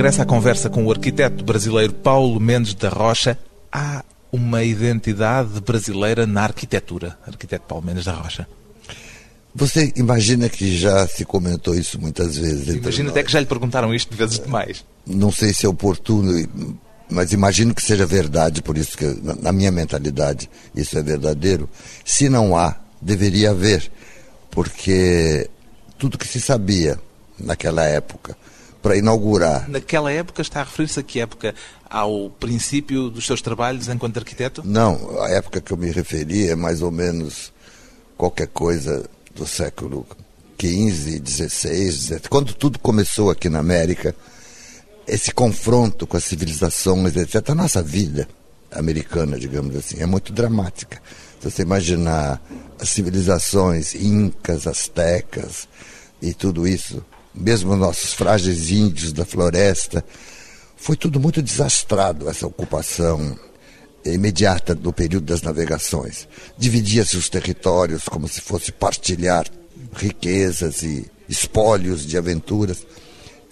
Regressa 0.00 0.22
à 0.22 0.24
conversa 0.24 0.70
com 0.70 0.86
o 0.86 0.90
arquiteto 0.90 1.44
brasileiro 1.44 1.92
Paulo 1.92 2.40
Mendes 2.40 2.72
da 2.72 2.88
Rocha. 2.88 3.36
Há 3.70 4.02
uma 4.32 4.64
identidade 4.64 5.60
brasileira 5.60 6.26
na 6.26 6.44
arquitetura, 6.44 7.18
arquiteto 7.26 7.66
Paulo 7.68 7.84
Mendes 7.84 8.06
da 8.06 8.14
Rocha. 8.14 8.48
Você 9.54 9.92
imagina 9.96 10.48
que 10.48 10.74
já 10.74 11.06
se 11.06 11.26
comentou 11.26 11.74
isso 11.74 12.00
muitas 12.00 12.38
vezes. 12.38 12.76
Imagina 12.76 13.10
até 13.10 13.22
que 13.22 13.30
já 13.30 13.40
lhe 13.40 13.44
perguntaram 13.44 13.92
isto 13.94 14.10
de 14.10 14.16
vezes 14.16 14.38
demais. 14.38 14.82
Não 15.06 15.30
sei 15.30 15.52
se 15.52 15.66
é 15.66 15.68
oportuno, 15.68 16.32
mas 17.10 17.34
imagino 17.34 17.74
que 17.74 17.82
seja 17.82 18.06
verdade, 18.06 18.62
por 18.62 18.78
isso 18.78 18.96
que 18.96 19.04
na 19.42 19.52
minha 19.52 19.70
mentalidade 19.70 20.48
isso 20.74 20.96
é 20.96 21.02
verdadeiro. 21.02 21.68
Se 22.06 22.30
não 22.30 22.56
há, 22.56 22.74
deveria 23.02 23.50
haver, 23.50 23.92
porque 24.50 25.46
tudo 25.98 26.16
que 26.16 26.26
se 26.26 26.40
sabia 26.40 26.98
naquela 27.38 27.84
época 27.84 28.34
para 28.82 28.96
inaugurar. 28.96 29.68
Naquela 29.68 30.10
época 30.10 30.42
está 30.42 30.60
a 30.60 30.64
referir-se 30.64 31.00
a 31.00 31.02
que 31.02 31.20
época? 31.20 31.54
Ao 31.88 32.30
princípio 32.30 33.10
dos 33.10 33.26
seus 33.26 33.42
trabalhos 33.42 33.88
enquanto 33.88 34.16
arquiteto? 34.16 34.62
Não, 34.64 35.20
a 35.22 35.28
época 35.30 35.60
que 35.60 35.72
eu 35.72 35.76
me 35.76 35.90
referi 35.90 36.48
é 36.48 36.54
mais 36.54 36.82
ou 36.82 36.90
menos 36.90 37.52
qualquer 38.16 38.46
coisa 38.46 39.04
do 39.34 39.46
século 39.46 40.06
XV, 40.60 41.22
XVI, 41.24 41.90
XVII, 41.90 42.20
quando 42.28 42.54
tudo 42.54 42.78
começou 42.78 43.30
aqui 43.30 43.48
na 43.48 43.58
América, 43.58 44.14
esse 45.06 45.32
confronto 45.32 46.06
com 46.06 46.16
as 46.16 46.24
civilizações, 46.24 47.16
etc. 47.16 47.50
A 47.50 47.54
nossa 47.54 47.82
vida 47.82 48.28
americana, 48.70 49.38
digamos 49.38 49.74
assim, 49.74 50.00
é 50.00 50.06
muito 50.06 50.32
dramática. 50.32 51.00
Se 51.40 51.50
você 51.50 51.62
imaginar 51.62 52.40
as 52.78 52.90
civilizações 52.90 53.94
incas, 53.94 54.66
astecas 54.66 55.66
e 56.20 56.34
tudo 56.34 56.68
isso, 56.68 57.04
mesmo 57.34 57.76
nossos 57.76 58.12
frágeis 58.12 58.70
índios 58.70 59.12
da 59.12 59.24
floresta. 59.24 60.04
Foi 60.76 60.96
tudo 60.96 61.20
muito 61.20 61.42
desastrado, 61.42 62.28
essa 62.28 62.46
ocupação 62.46 63.36
imediata 64.04 64.74
do 64.74 64.92
período 64.92 65.26
das 65.26 65.42
navegações. 65.42 66.26
Dividia-se 66.56 67.16
os 67.16 67.28
territórios 67.28 68.04
como 68.04 68.26
se 68.28 68.40
fosse 68.40 68.72
partilhar 68.72 69.46
riquezas 69.92 70.82
e 70.82 71.10
espólios 71.28 72.06
de 72.06 72.16
aventuras. 72.16 72.86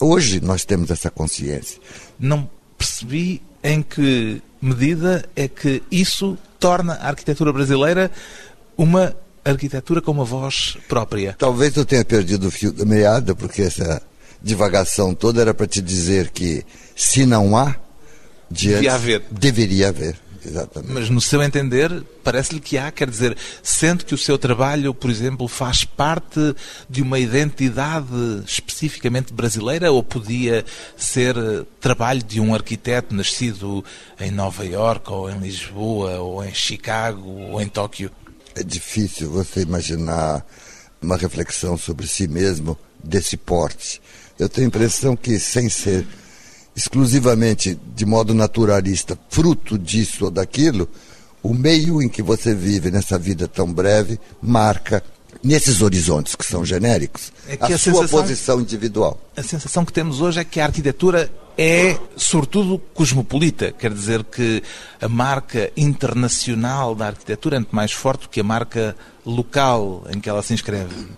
Hoje 0.01 0.41
nós 0.41 0.65
temos 0.65 0.91
essa 0.91 1.11
consciência. 1.11 1.81
Não 2.19 2.49
percebi 2.77 3.43
em 3.63 3.83
que 3.83 4.43
medida 4.61 5.29
é 5.37 5.49
que 5.49 5.83
isso 5.91 6.39
torna 6.59 6.95
a 6.95 7.09
arquitetura 7.09 7.53
brasileira 7.53 8.11
uma 8.77 9.15
arquitetura 9.51 10.01
com 10.01 10.13
uma 10.13 10.25
voz 10.25 10.77
própria. 10.89 11.35
Talvez 11.39 11.77
eu 11.77 11.85
tenha 11.85 12.05
perdido 12.05 12.49
o 12.49 12.51
fio 12.51 12.73
da 12.73 12.85
meada, 12.85 13.35
porque 13.35 13.63
essa 13.63 14.03
divagação 14.43 15.15
toda 15.15 15.41
era 15.41 15.53
para 15.55 15.67
te 15.67 15.81
dizer 15.83 16.31
que 16.31 16.65
se 16.95 17.27
não 17.27 17.57
há, 17.57 17.77
Devia 18.51 18.95
haver. 18.95 19.23
deveria 19.31 19.89
haver. 19.89 20.17
Exatamente. 20.45 20.93
Mas 20.93 21.11
no 21.11 21.21
seu 21.21 21.43
entender, 21.43 22.03
parece-lhe 22.23 22.61
que 22.61 22.79
há, 22.79 22.91
quer 22.91 23.11
dizer, 23.11 23.37
sente 23.63 24.05
que 24.05 24.15
o 24.15 24.19
seu 24.19 24.39
trabalho, 24.39 24.95
por 24.95 25.11
exemplo, 25.11 25.47
faz 25.49 25.85
parte 25.85 26.55
de 26.89 27.03
uma 27.03 27.19
identidade 27.19 28.07
especificamente 28.47 29.33
brasileira 29.33 29.91
ou 29.91 30.03
podia 30.03 30.65
ser 30.97 31.35
trabalho 31.81 32.23
de 32.23 32.41
um 32.41 32.55
arquiteto 32.55 33.15
nascido 33.15 33.85
em 34.19 34.31
Nova 34.31 34.65
York 34.65 35.11
ou 35.11 35.29
em 35.29 35.39
Lisboa 35.39 36.19
ou 36.21 36.43
em 36.45 36.55
Chicago 36.55 37.29
ou 37.51 37.61
em 37.61 37.69
Tóquio? 37.69 38.11
É 38.59 38.63
difícil 38.65 39.31
você 39.31 39.61
imaginar 39.61 40.45
uma 41.01 41.17
reflexão 41.17 41.79
sobre 41.79 42.07
si 42.09 42.27
mesmo 42.27 42.77
desse 43.03 43.37
porte. 43.37 44.01
Eu 44.39 44.49
tenho 44.49 44.67
a 44.67 44.69
impressão 44.69 45.15
que, 45.17 45.39
sem 45.39 45.69
ser 45.69 46.05
exclusivamente 46.75 47.79
de 47.95 48.07
modo 48.07 48.35
naturalista, 48.35 49.19
fruto 49.29 49.79
disso 49.79 50.27
ou 50.27 50.31
daquilo, 50.31 50.89
o 51.43 51.53
meio 51.55 52.03
em 52.03 52.09
que 52.09 52.23
você 52.23 52.55
vive 52.55 52.91
nessa 52.91 53.19
vida 53.19 53.47
tão 53.49 53.73
breve 53.73 54.19
marca 54.43 55.03
nesses 55.43 55.83
horizontes 55.83 56.35
que 56.35 56.45
são 56.45 56.65
genéricos, 56.65 57.33
É 57.49 57.57
que 57.57 57.73
a, 57.73 57.77
a 57.77 57.79
sua 57.79 57.93
sensação- 57.95 58.21
posição 58.21 58.61
individual. 58.61 59.21
A 59.37 59.43
sensação 59.43 59.85
que 59.85 59.93
temos 59.93 60.21
hoje 60.21 60.41
é 60.41 60.45
que 60.45 60.61
a 60.61 60.67
arquitetura 60.67 61.31
é, 61.59 61.99
sobretudo, 62.17 62.79
cosmopolita. 62.95 63.73
Quer 63.73 63.93
dizer 63.93 64.23
que 64.23 64.63
a 65.01 65.09
marca 65.09 65.73
internacional 65.77 66.95
da 66.95 67.09
arquitetura 67.09 67.57
é 67.57 67.59
muito 67.59 67.75
mais 67.75 67.91
forte 67.91 68.23
do 68.23 68.29
que 68.29 68.39
a 68.39 68.45
marca 68.45 68.97
local 69.27 70.07
em 70.09 70.21
que 70.21 70.29
ela 70.29 70.41
se 70.41 70.55
inscreve. 70.55 71.09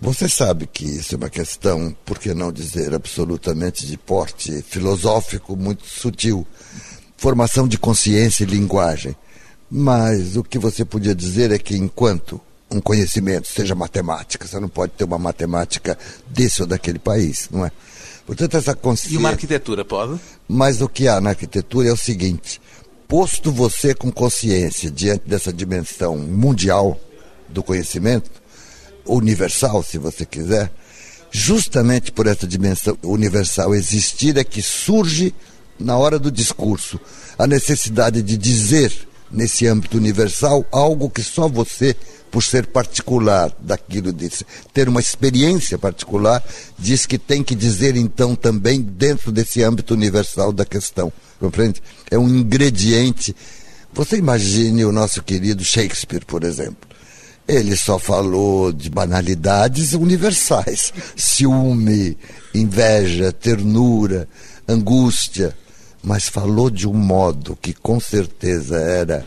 Você 0.00 0.28
sabe 0.28 0.66
que 0.66 0.84
isso 0.84 1.14
é 1.14 1.18
uma 1.18 1.28
questão, 1.28 1.94
por 2.06 2.18
que 2.18 2.32
não 2.32 2.50
dizer, 2.50 2.94
absolutamente 2.94 3.84
de 3.86 3.98
porte 3.98 4.62
filosófico 4.62 5.54
muito 5.54 5.84
sutil. 5.84 6.46
Formação 7.18 7.68
de 7.68 7.76
consciência 7.76 8.44
e 8.44 8.46
linguagem. 8.46 9.14
Mas 9.70 10.36
o 10.36 10.42
que 10.42 10.58
você 10.58 10.84
podia 10.86 11.14
dizer 11.14 11.50
é 11.50 11.58
que 11.58 11.76
enquanto 11.76 12.40
um 12.70 12.80
conhecimento 12.80 13.48
seja 13.48 13.74
matemática, 13.74 14.46
você 14.46 14.58
não 14.58 14.68
pode 14.68 14.92
ter 14.92 15.04
uma 15.04 15.18
matemática 15.18 15.98
desse 16.28 16.62
ou 16.62 16.68
daquele 16.68 16.98
país, 16.98 17.48
não 17.50 17.66
é? 17.66 17.72
Portanto, 18.28 18.58
essa 18.58 18.74
consciência... 18.74 19.14
E 19.14 19.16
uma 19.16 19.30
arquitetura 19.30 19.86
pode? 19.86 20.20
Mas 20.46 20.82
o 20.82 20.88
que 20.88 21.08
há 21.08 21.18
na 21.18 21.30
arquitetura 21.30 21.88
é 21.88 21.92
o 21.92 21.96
seguinte: 21.96 22.60
posto 23.08 23.50
você 23.50 23.94
com 23.94 24.12
consciência 24.12 24.90
diante 24.90 25.26
dessa 25.26 25.50
dimensão 25.50 26.18
mundial 26.18 27.00
do 27.48 27.62
conhecimento, 27.62 28.30
universal, 29.06 29.82
se 29.82 29.96
você 29.96 30.26
quiser, 30.26 30.70
justamente 31.30 32.12
por 32.12 32.26
essa 32.26 32.46
dimensão 32.46 32.98
universal 33.02 33.74
existir 33.74 34.36
é 34.36 34.44
que 34.44 34.60
surge 34.60 35.34
na 35.80 35.96
hora 35.96 36.18
do 36.18 36.30
discurso 36.30 37.00
a 37.38 37.46
necessidade 37.46 38.20
de 38.20 38.36
dizer 38.36 39.07
nesse 39.30 39.66
âmbito 39.66 39.96
universal 39.96 40.66
algo 40.70 41.10
que 41.10 41.22
só 41.22 41.48
você 41.48 41.94
por 42.30 42.42
ser 42.42 42.66
particular 42.66 43.52
daquilo 43.58 44.12
disse, 44.12 44.44
ter 44.72 44.88
uma 44.88 45.00
experiência 45.00 45.78
particular, 45.78 46.42
diz 46.78 47.06
que 47.06 47.18
tem 47.18 47.42
que 47.42 47.54
dizer 47.54 47.96
então 47.96 48.34
também 48.34 48.80
dentro 48.80 49.32
desse 49.32 49.62
âmbito 49.62 49.94
universal 49.94 50.52
da 50.52 50.64
questão. 50.64 51.12
Compreende? 51.40 51.82
É 52.10 52.18
um 52.18 52.28
ingrediente. 52.28 53.34
Você 53.92 54.16
imagine 54.16 54.84
o 54.84 54.92
nosso 54.92 55.22
querido 55.22 55.64
Shakespeare, 55.64 56.24
por 56.24 56.44
exemplo. 56.44 56.88
Ele 57.46 57.74
só 57.76 57.98
falou 57.98 58.72
de 58.72 58.90
banalidades 58.90 59.94
universais: 59.94 60.92
ciúme, 61.16 62.16
inveja, 62.54 63.32
ternura, 63.32 64.28
angústia. 64.68 65.56
Mas 66.02 66.28
falou 66.28 66.70
de 66.70 66.86
um 66.86 66.94
modo 66.94 67.58
que 67.60 67.72
com 67.72 67.98
certeza 67.98 68.76
era 68.76 69.26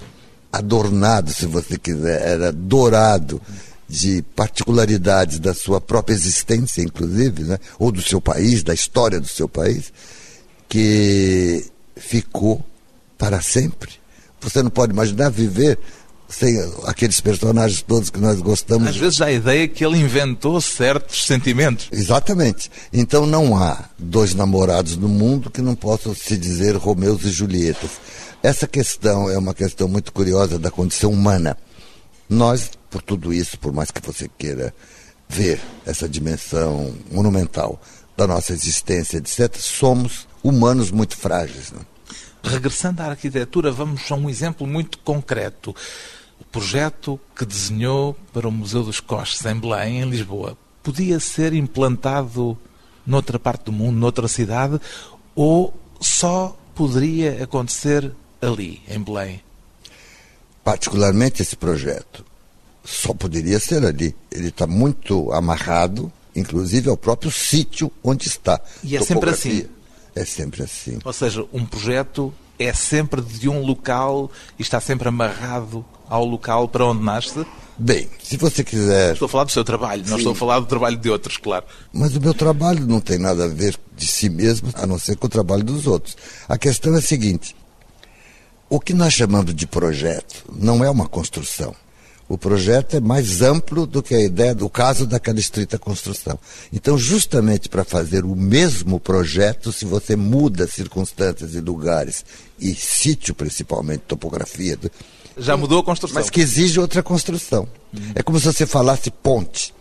adornado, 0.51 1.33
se 1.33 1.45
você 1.45 1.77
quiser, 1.77 2.21
era 2.27 2.51
dourado 2.51 3.41
de 3.87 4.21
particularidades 4.35 5.39
da 5.39 5.53
sua 5.53 5.81
própria 5.81 6.13
existência, 6.13 6.81
inclusive, 6.81 7.43
né? 7.43 7.57
ou 7.77 7.91
do 7.91 8.01
seu 8.01 8.21
país, 8.21 8.63
da 8.63 8.73
história 8.73 9.19
do 9.19 9.27
seu 9.27 9.49
país, 9.49 9.91
que 10.69 11.65
ficou 11.97 12.65
para 13.17 13.41
sempre. 13.41 13.91
Você 14.39 14.63
não 14.63 14.69
pode 14.69 14.93
imaginar 14.93 15.29
viver 15.29 15.77
sem 16.31 16.57
aqueles 16.85 17.19
personagens 17.19 17.81
todos 17.81 18.09
que 18.09 18.19
nós 18.19 18.39
gostamos. 18.39 18.87
Às 18.87 18.97
vezes 18.97 19.21
a 19.21 19.31
ideia 19.31 19.67
que 19.67 19.85
ele 19.85 19.99
inventou 19.99 20.59
certos 20.61 21.25
sentimentos. 21.25 21.89
Exatamente. 21.91 22.71
Então 22.91 23.25
não 23.25 23.55
há 23.55 23.85
dois 23.99 24.33
namorados 24.33 24.95
no 24.95 25.09
mundo 25.09 25.51
que 25.51 25.61
não 25.61 25.75
possam 25.75 26.15
se 26.15 26.37
dizer 26.37 26.75
Romeus 26.75 27.23
e 27.25 27.29
Julietas. 27.29 27.91
Essa 28.41 28.67
questão 28.67 29.29
é 29.29 29.37
uma 29.37 29.53
questão 29.53 29.87
muito 29.87 30.11
curiosa 30.11 30.57
da 30.57 30.71
condição 30.71 31.11
humana. 31.11 31.55
Nós, 32.27 32.71
por 32.89 33.01
tudo 33.01 33.33
isso, 33.33 33.59
por 33.59 33.73
mais 33.73 33.91
que 33.91 34.01
você 34.01 34.29
queira 34.37 34.73
ver 35.27 35.59
essa 35.85 36.07
dimensão 36.07 36.93
monumental 37.11 37.79
da 38.17 38.25
nossa 38.25 38.53
existência, 38.53 39.17
etc., 39.17 39.55
somos 39.57 40.27
humanos 40.43 40.91
muito 40.91 41.15
frágeis. 41.15 41.71
Né? 41.71 41.79
Regressando 42.43 43.01
à 43.01 43.07
arquitetura, 43.07 43.71
vamos 43.71 44.11
a 44.11 44.15
um 44.15 44.29
exemplo 44.29 44.65
muito 44.65 44.97
concreto. 44.99 45.75
O 46.41 46.43
projeto 46.45 47.19
que 47.35 47.45
desenhou 47.45 48.17
para 48.33 48.47
o 48.47 48.51
Museu 48.51 48.83
dos 48.83 48.99
Coches 48.99 49.45
em 49.45 49.55
Belém, 49.55 50.01
em 50.01 50.09
Lisboa, 50.09 50.57
podia 50.81 51.19
ser 51.19 51.53
implantado 51.53 52.57
noutra 53.05 53.37
parte 53.37 53.65
do 53.65 53.71
mundo, 53.71 53.95
noutra 53.95 54.27
cidade, 54.27 54.81
ou 55.35 55.71
só 56.01 56.57
poderia 56.73 57.43
acontecer 57.43 58.11
ali, 58.41 58.81
em 58.87 58.99
Belém? 58.99 59.39
Particularmente 60.63 61.43
esse 61.43 61.55
projeto 61.55 62.25
só 62.83 63.13
poderia 63.13 63.59
ser 63.59 63.85
ali. 63.85 64.15
Ele 64.31 64.47
está 64.47 64.65
muito 64.65 65.31
amarrado, 65.31 66.11
inclusive 66.35 66.89
ao 66.89 66.97
próprio 66.97 67.29
sítio 67.29 67.91
onde 68.03 68.27
está. 68.27 68.59
E 68.83 68.97
é 68.97 68.99
sempre 68.99 69.13
Topografia. 69.13 69.51
assim? 69.51 69.69
É 70.15 70.25
sempre 70.25 70.63
assim. 70.63 70.97
Ou 71.05 71.13
seja, 71.13 71.45
um 71.53 71.67
projeto 71.67 72.33
é 72.57 72.73
sempre 72.73 73.21
de 73.21 73.47
um 73.47 73.63
local 73.63 74.31
e 74.57 74.63
está 74.63 74.79
sempre 74.79 75.07
amarrado 75.07 75.85
ao 76.11 76.25
local 76.25 76.67
para 76.67 76.85
onde 76.85 77.01
nasce? 77.01 77.45
Bem, 77.77 78.07
se 78.21 78.35
você 78.35 78.63
quiser. 78.63 79.13
Estou 79.13 79.27
a 79.27 79.29
falar 79.29 79.45
do 79.45 79.51
seu 79.51 79.63
trabalho, 79.63 80.01
não 80.01 80.09
Sim. 80.09 80.17
estou 80.17 80.33
a 80.33 80.35
falar 80.35 80.59
do 80.59 80.65
trabalho 80.65 80.97
de 80.97 81.09
outros, 81.09 81.37
claro. 81.37 81.65
Mas 81.91 82.15
o 82.15 82.21
meu 82.21 82.33
trabalho 82.33 82.85
não 82.85 82.99
tem 82.99 83.17
nada 83.17 83.45
a 83.45 83.47
ver 83.47 83.79
de 83.95 84.05
si 84.05 84.29
mesmo, 84.29 84.69
a 84.75 84.85
não 84.85 84.99
ser 84.99 85.15
com 85.15 85.25
o 85.25 85.29
trabalho 85.29 85.63
dos 85.63 85.87
outros. 85.87 86.17
A 86.49 86.57
questão 86.57 86.93
é 86.93 86.97
a 86.99 87.01
seguinte: 87.01 87.55
o 88.69 88.77
que 88.77 88.93
nós 88.93 89.13
chamamos 89.13 89.55
de 89.55 89.65
projeto 89.65 90.43
não 90.53 90.83
é 90.83 90.89
uma 90.89 91.07
construção. 91.07 91.73
O 92.27 92.37
projeto 92.37 92.95
é 92.95 92.99
mais 92.99 93.41
amplo 93.41 93.85
do 93.85 94.01
que 94.01 94.15
a 94.15 94.21
ideia 94.21 94.55
do 94.55 94.69
caso 94.69 95.05
daquela 95.05 95.39
estrita 95.39 95.77
construção. 95.77 96.39
Então, 96.71 96.97
justamente 96.97 97.67
para 97.67 97.83
fazer 97.83 98.23
o 98.23 98.35
mesmo 98.35 99.01
projeto, 99.01 99.73
se 99.73 99.83
você 99.83 100.15
muda 100.15 100.65
circunstâncias 100.65 101.55
e 101.55 101.59
lugares, 101.59 102.23
e 102.57 102.73
sítio 102.73 103.35
principalmente, 103.35 104.03
topografia, 104.07 104.77
Já 105.37 105.55
mudou 105.57 105.79
a 105.79 105.83
construção. 105.83 106.21
mas 106.21 106.29
que 106.29 106.41
exige 106.41 106.79
outra 106.79 107.01
construção. 107.01 107.67
É 108.15 108.21
como 108.21 108.39
se 108.39 108.45
você 108.45 108.65
falasse 108.65 109.09
ponte. 109.11 109.73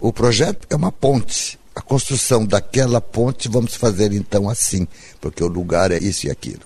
O 0.00 0.12
projeto 0.12 0.66
é 0.70 0.76
uma 0.76 0.92
ponte. 0.92 1.58
A 1.74 1.80
construção 1.80 2.46
daquela 2.46 3.00
ponte 3.00 3.48
vamos 3.48 3.74
fazer 3.74 4.12
então 4.12 4.48
assim, 4.48 4.86
porque 5.20 5.42
o 5.42 5.48
lugar 5.48 5.90
é 5.90 5.98
isso 5.98 6.26
e 6.26 6.30
aquilo. 6.30 6.60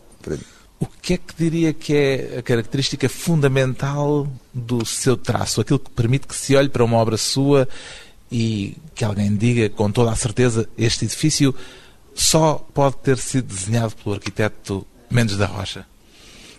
O 0.80 0.86
que 0.86 1.14
é 1.14 1.16
que 1.16 1.34
diria 1.36 1.72
que 1.72 1.94
é 1.94 2.38
a 2.38 2.42
característica 2.42 3.08
fundamental 3.08 4.28
do 4.52 4.84
seu 4.84 5.16
traço? 5.16 5.60
Aquilo 5.60 5.78
que 5.78 5.90
permite 5.90 6.26
que 6.26 6.36
se 6.36 6.54
olhe 6.54 6.68
para 6.68 6.84
uma 6.84 6.98
obra 6.98 7.16
sua 7.16 7.66
e 8.30 8.76
que 8.94 9.04
alguém 9.04 9.34
diga 9.34 9.70
com 9.70 9.90
toda 9.90 10.12
a 10.12 10.16
certeza 10.16 10.68
este 10.76 11.06
edifício 11.06 11.54
só 12.14 12.66
pode 12.74 12.96
ter 12.96 13.16
sido 13.16 13.54
desenhado 13.54 13.94
pelo 13.96 14.14
arquiteto 14.16 14.86
Mendes 15.10 15.36
da 15.36 15.46
Rocha. 15.46 15.86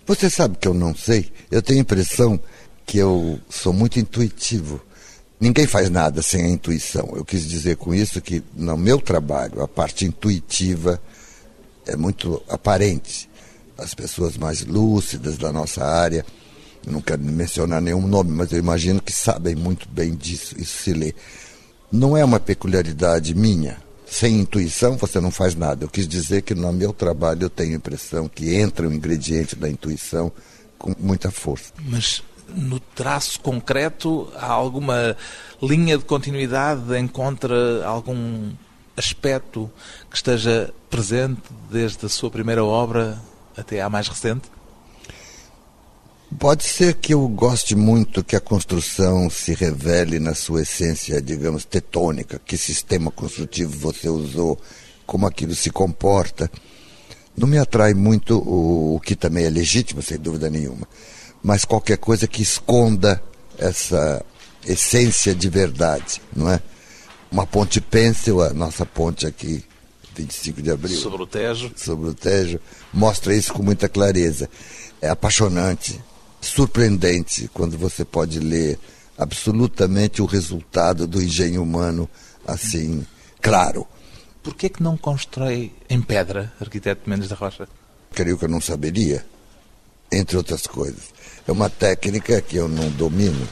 Você 0.10 0.28
sabe 0.28 0.58
que 0.58 0.68
eu 0.68 0.74
não 0.74 0.96
sei. 0.96 1.32
Eu 1.52 1.62
tenho 1.62 1.78
a 1.78 1.82
impressão 1.84 2.40
que 2.84 2.98
eu 2.98 3.40
sou 3.48 3.72
muito 3.72 4.00
intuitivo. 4.00 4.82
Ninguém 5.40 5.68
faz 5.68 5.88
nada 5.88 6.24
sem 6.24 6.46
a 6.46 6.50
intuição. 6.50 7.14
Eu 7.16 7.24
quis 7.24 7.48
dizer 7.48 7.78
com 7.78 7.94
isso 7.94 8.20
que 8.20 8.42
no 8.56 8.76
meu 8.76 9.00
trabalho 9.00 9.62
a 9.62 9.68
parte 9.68 10.06
intuitiva 10.06 11.00
é 11.86 11.96
muito 11.96 12.42
aparente. 12.50 13.30
As 13.78 13.94
pessoas 13.94 14.36
mais 14.36 14.66
lúcidas 14.66 15.38
da 15.38 15.54
nossa 15.54 15.86
área, 15.86 16.26
eu 16.88 16.92
não 16.92 17.02
quero 17.02 17.22
mencionar 17.22 17.80
nenhum 17.80 18.08
nome, 18.08 18.32
mas 18.32 18.52
eu 18.52 18.58
imagino 18.58 19.00
que 19.00 19.14
sabem 19.14 19.54
muito 19.54 19.88
bem 19.90 20.16
disso. 20.16 20.56
Isso 20.60 20.86
se 20.86 20.92
lê. 20.92 21.14
Não 21.92 22.18
é 22.18 22.26
uma 22.26 22.40
peculiaridade 22.40 23.36
minha. 23.36 23.78
Sem 24.10 24.40
intuição 24.40 24.98
você 24.98 25.20
não 25.20 25.32
faz 25.32 25.56
nada. 25.56 25.86
Eu 25.86 25.90
quis 25.90 26.08
dizer 26.08 26.42
que 26.42 26.56
no 26.56 26.74
meu 26.74 26.92
trabalho 26.92 27.44
eu 27.44 27.50
tenho 27.50 27.74
a 27.74 27.78
impressão 27.78 28.28
que 28.28 28.56
entra 28.56 28.88
o 28.88 28.94
ingrediente 28.94 29.56
da 29.56 29.70
intuição 29.70 30.32
com 30.78 30.96
muita 30.98 31.30
força. 31.30 31.72
Mas 31.80 32.24
no 32.56 32.80
traço 32.80 33.40
concreto 33.40 34.32
há 34.36 34.48
alguma 34.48 35.16
linha 35.62 35.98
de 35.98 36.06
continuidade? 36.06 36.98
Encontra 36.98 37.86
algum 37.86 38.52
aspecto 38.98 39.70
que 40.10 40.18
esteja 40.18 40.74
presente 40.90 41.42
desde 41.70 42.06
a 42.06 42.10
sua 42.10 42.32
primeira 42.32 42.64
obra 42.64 43.20
até 43.56 43.82
à 43.82 43.90
mais 43.90 44.08
recente? 44.08 44.50
Pode 46.38 46.64
ser 46.64 46.94
que 46.96 47.14
eu 47.14 47.28
goste 47.28 47.76
muito 47.76 48.24
que 48.24 48.36
a 48.36 48.40
construção 48.40 49.30
se 49.30 49.54
revele 49.54 50.20
na 50.20 50.36
sua 50.36 50.62
essência, 50.62 51.20
digamos, 51.22 51.66
tetônica, 51.66 52.40
que 52.46 52.56
sistema 52.56 53.10
construtivo 53.10 53.76
você 53.78 54.08
usou, 54.08 54.60
como 55.08 55.26
aquilo 55.26 55.56
se 55.56 55.72
comporta. 55.72 56.50
Não 57.36 57.48
me 57.48 57.58
atrai 57.58 57.94
muito 57.96 58.38
o, 58.38 58.96
o 58.96 59.00
que 59.00 59.16
também 59.16 59.46
é 59.46 59.50
legítimo, 59.50 60.04
sem 60.04 60.20
dúvida 60.20 60.50
nenhuma, 60.50 60.88
mas 61.42 61.66
qualquer 61.66 61.98
coisa 61.98 62.28
que 62.28 62.44
esconda 62.44 63.22
essa 63.58 64.24
essência 64.66 65.34
de 65.34 65.50
verdade, 65.50 66.22
não 66.36 66.52
é? 66.52 66.62
Uma 67.32 67.46
ponte 67.46 67.82
pêncil, 67.82 68.42
a 68.42 68.54
nossa 68.54 68.86
ponte 68.86 69.26
aqui, 69.26 69.64
25 70.16 70.62
de 70.62 70.72
abril 70.72 70.98
Sobre 70.98 71.24
o 71.24 71.28
Tejo. 71.28 71.72
sobre 71.76 72.10
o 72.10 72.14
Tejo 72.14 72.60
mostra 72.94 73.36
isso 73.36 73.54
com 73.54 73.64
muita 73.64 73.88
clareza. 73.88 74.50
É 75.02 75.08
apaixonante, 75.10 76.00
surpreendente 76.42 77.50
quando 77.54 77.78
você 77.78 78.04
pode 78.06 78.40
ler 78.40 78.80
absolutamente 79.18 80.22
o 80.22 80.26
resultado 80.26 81.06
do 81.06 81.22
engenho 81.22 81.62
humano, 81.62 82.10
assim, 82.48 83.06
claro. 83.42 83.86
Por 84.42 84.56
que 84.56 84.68
é 84.68 84.70
que 84.70 84.82
não 84.82 84.96
constrói 84.96 85.74
em 85.90 86.02
pedra, 86.02 86.52
arquiteto 86.60 87.10
Mendes 87.10 87.28
da 87.28 87.36
Rocha? 87.36 87.68
Creio 88.14 88.38
que 88.38 88.46
eu 88.46 88.50
não 88.50 88.62
saberia, 88.62 89.26
entre 90.12 90.38
outras 90.38 90.66
coisas. 90.66 91.14
É 91.48 91.52
uma 91.52 91.70
técnica 91.70 92.42
que 92.42 92.56
eu 92.56 92.68
não 92.68 92.90
domino. 92.92 93.48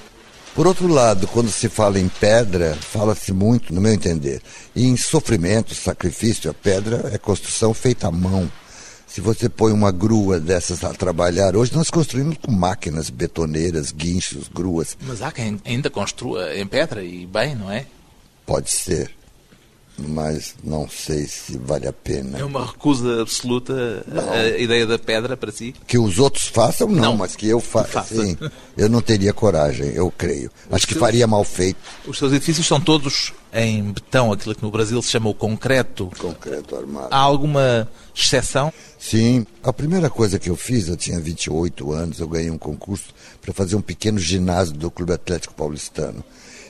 Por 0.56 0.66
outro 0.66 0.88
lado, 0.88 1.28
quando 1.28 1.52
se 1.52 1.70
fala 1.70 2.00
em 2.00 2.08
pedra, 2.08 2.74
fala-se 2.76 3.32
muito, 3.32 3.72
no 3.72 3.80
meu 3.80 3.94
entender, 3.94 4.42
em 4.76 4.98
sofrimento, 4.98 5.76
sacrifício. 5.76 6.50
A 6.50 6.54
pedra 6.54 7.12
é 7.14 7.18
construção 7.20 7.76
feita 7.76 8.08
à 8.08 8.12
mão. 8.12 8.52
Se 9.18 9.22
você 9.22 9.50
põe 9.50 9.74
uma 9.74 9.92
grua 9.92 10.40
dessas 10.40 10.84
a 10.84 10.94
trabalhar, 10.94 11.56
hoje 11.56 11.74
nós 11.74 11.90
construímos 11.90 12.38
com 12.38 12.52
máquinas 12.52 13.10
betoneiras, 13.10 13.92
guinchos, 13.92 14.48
gruas. 14.48 14.96
Mas 15.02 15.24
há 15.24 15.32
quem 15.32 15.60
ainda 15.66 15.90
construa 15.90 16.56
em 16.56 16.68
pedra 16.68 17.04
e 17.04 17.26
bem, 17.26 17.56
não 17.56 17.72
é? 17.72 17.88
Pode 18.46 18.70
ser 18.70 19.10
mas 19.98 20.56
não 20.64 20.88
sei 20.88 21.26
se 21.26 21.58
vale 21.58 21.88
a 21.88 21.94
pena. 21.94 22.38
É 22.38 22.44
uma 22.44 22.66
recusa 22.66 23.22
absoluta 23.22 24.04
não. 24.08 24.32
a 24.32 24.58
ideia 24.58 24.86
da 24.86 25.00
pedra 25.00 25.36
para 25.36 25.52
si? 25.52 25.74
Que 25.88 25.98
os 25.98 26.20
outros 26.20 26.48
façam, 26.48 26.88
não, 26.88 27.02
não 27.02 27.18
mas 27.18 27.36
que 27.36 27.48
eu 27.48 27.60
fa 27.60 27.84
faça. 27.84 28.16
Sim, 28.16 28.38
eu 28.78 28.88
não 28.90 29.02
teria 29.02 29.34
coragem, 29.34 29.90
eu 29.94 30.12
creio. 30.12 30.52
Os 30.70 30.76
Acho 30.76 30.88
que 30.88 30.94
seus, 30.94 31.04
faria 31.04 31.26
mal 31.26 31.44
feito. 31.44 31.78
Os 32.06 32.18
seus 32.18 32.32
edifícios 32.32 32.68
são 32.68 32.80
todos 32.80 33.34
em 33.52 33.92
betão, 33.92 34.32
aquilo 34.32 34.54
que 34.54 34.64
no 34.64 34.70
Brasil 34.70 35.02
se 35.02 35.10
chama 35.10 35.30
o 35.30 35.34
concreto. 35.34 36.12
Concreto 36.20 36.76
armado. 36.76 37.08
Há 37.10 37.18
alguma 37.18 37.90
exceção? 38.16 38.72
Sim. 39.00 39.46
A 39.64 39.74
primeira 39.74 40.10
coisa 40.10 40.38
que 40.38 40.50
eu 40.50 40.56
fiz, 40.56 40.88
eu 40.88 40.98
tinha 40.98 41.20
28 41.20 41.92
anos, 41.92 42.20
eu 42.20 42.28
ganhei 42.28 42.52
um 42.52 42.58
concurso 42.58 43.14
para 43.42 43.54
fazer 43.54 43.76
um 43.76 43.82
pequeno 43.82 44.20
ginásio 44.20 44.76
do 44.76 44.92
Clube 44.92 45.14
Atlético 45.14 45.56
Paulistano. 45.56 46.24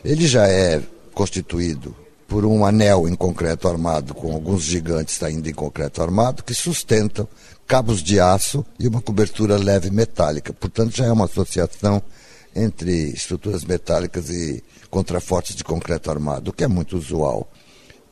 Ele 0.03 0.27
já 0.27 0.47
é 0.47 0.81
constituído 1.13 1.95
por 2.27 2.45
um 2.45 2.65
anel 2.65 3.07
em 3.07 3.15
concreto 3.15 3.67
armado, 3.67 4.13
com 4.13 4.33
alguns 4.33 4.63
gigantes 4.63 5.21
ainda 5.23 5.49
em 5.49 5.53
concreto 5.53 6.01
armado, 6.01 6.43
que 6.43 6.53
sustentam 6.53 7.27
cabos 7.65 8.03
de 8.03 8.19
aço 8.19 8.65
e 8.79 8.87
uma 8.87 9.01
cobertura 9.01 9.57
leve 9.57 9.89
metálica. 9.89 10.53
Portanto, 10.53 10.95
já 10.95 11.05
é 11.05 11.11
uma 11.11 11.25
associação 11.25 12.01
entre 12.55 13.09
estruturas 13.09 13.63
metálicas 13.63 14.29
e 14.29 14.63
contrafortes 14.89 15.55
de 15.55 15.63
concreto 15.63 16.09
armado, 16.09 16.49
o 16.49 16.53
que 16.53 16.63
é 16.63 16.67
muito 16.67 16.97
usual. 16.97 17.49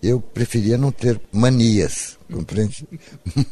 Eu 0.02 0.22
preferia 0.22 0.78
não 0.78 0.92
ter 0.92 1.20
manias, 1.32 2.18
compreende? 2.32 2.88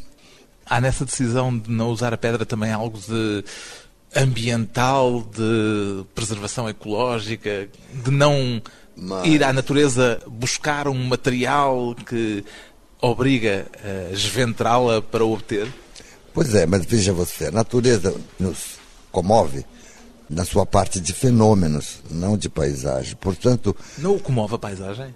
Há 0.66 0.80
nessa 0.80 1.04
decisão 1.04 1.56
de 1.58 1.70
não 1.70 1.90
usar 1.90 2.14
a 2.14 2.16
pedra 2.16 2.46
também 2.46 2.72
algo 2.72 2.98
de 2.98 3.44
ambiental, 4.16 5.22
de 5.22 6.04
preservação 6.14 6.68
ecológica, 6.68 7.68
de 7.92 8.10
não 8.10 8.62
mas... 8.96 9.26
ir 9.26 9.42
à 9.42 9.52
natureza 9.52 10.20
buscar 10.26 10.88
um 10.88 11.04
material 11.06 11.94
que 12.06 12.44
obriga 13.00 13.66
a 13.82 14.12
esventrá-la 14.12 15.02
para 15.02 15.24
obter? 15.24 15.68
Pois 16.32 16.54
é, 16.54 16.66
mas 16.66 16.84
veja 16.84 17.12
você, 17.12 17.46
a 17.46 17.50
natureza 17.50 18.14
nos 18.38 18.78
comove 19.12 19.64
na 20.28 20.44
sua 20.44 20.66
parte 20.66 21.00
de 21.00 21.12
fenômenos, 21.12 22.00
não 22.10 22.36
de 22.36 22.48
paisagem. 22.48 23.14
Portanto. 23.16 23.76
Não 23.98 24.16
o 24.16 24.20
comove 24.20 24.54
a 24.54 24.58
paisagem? 24.58 25.14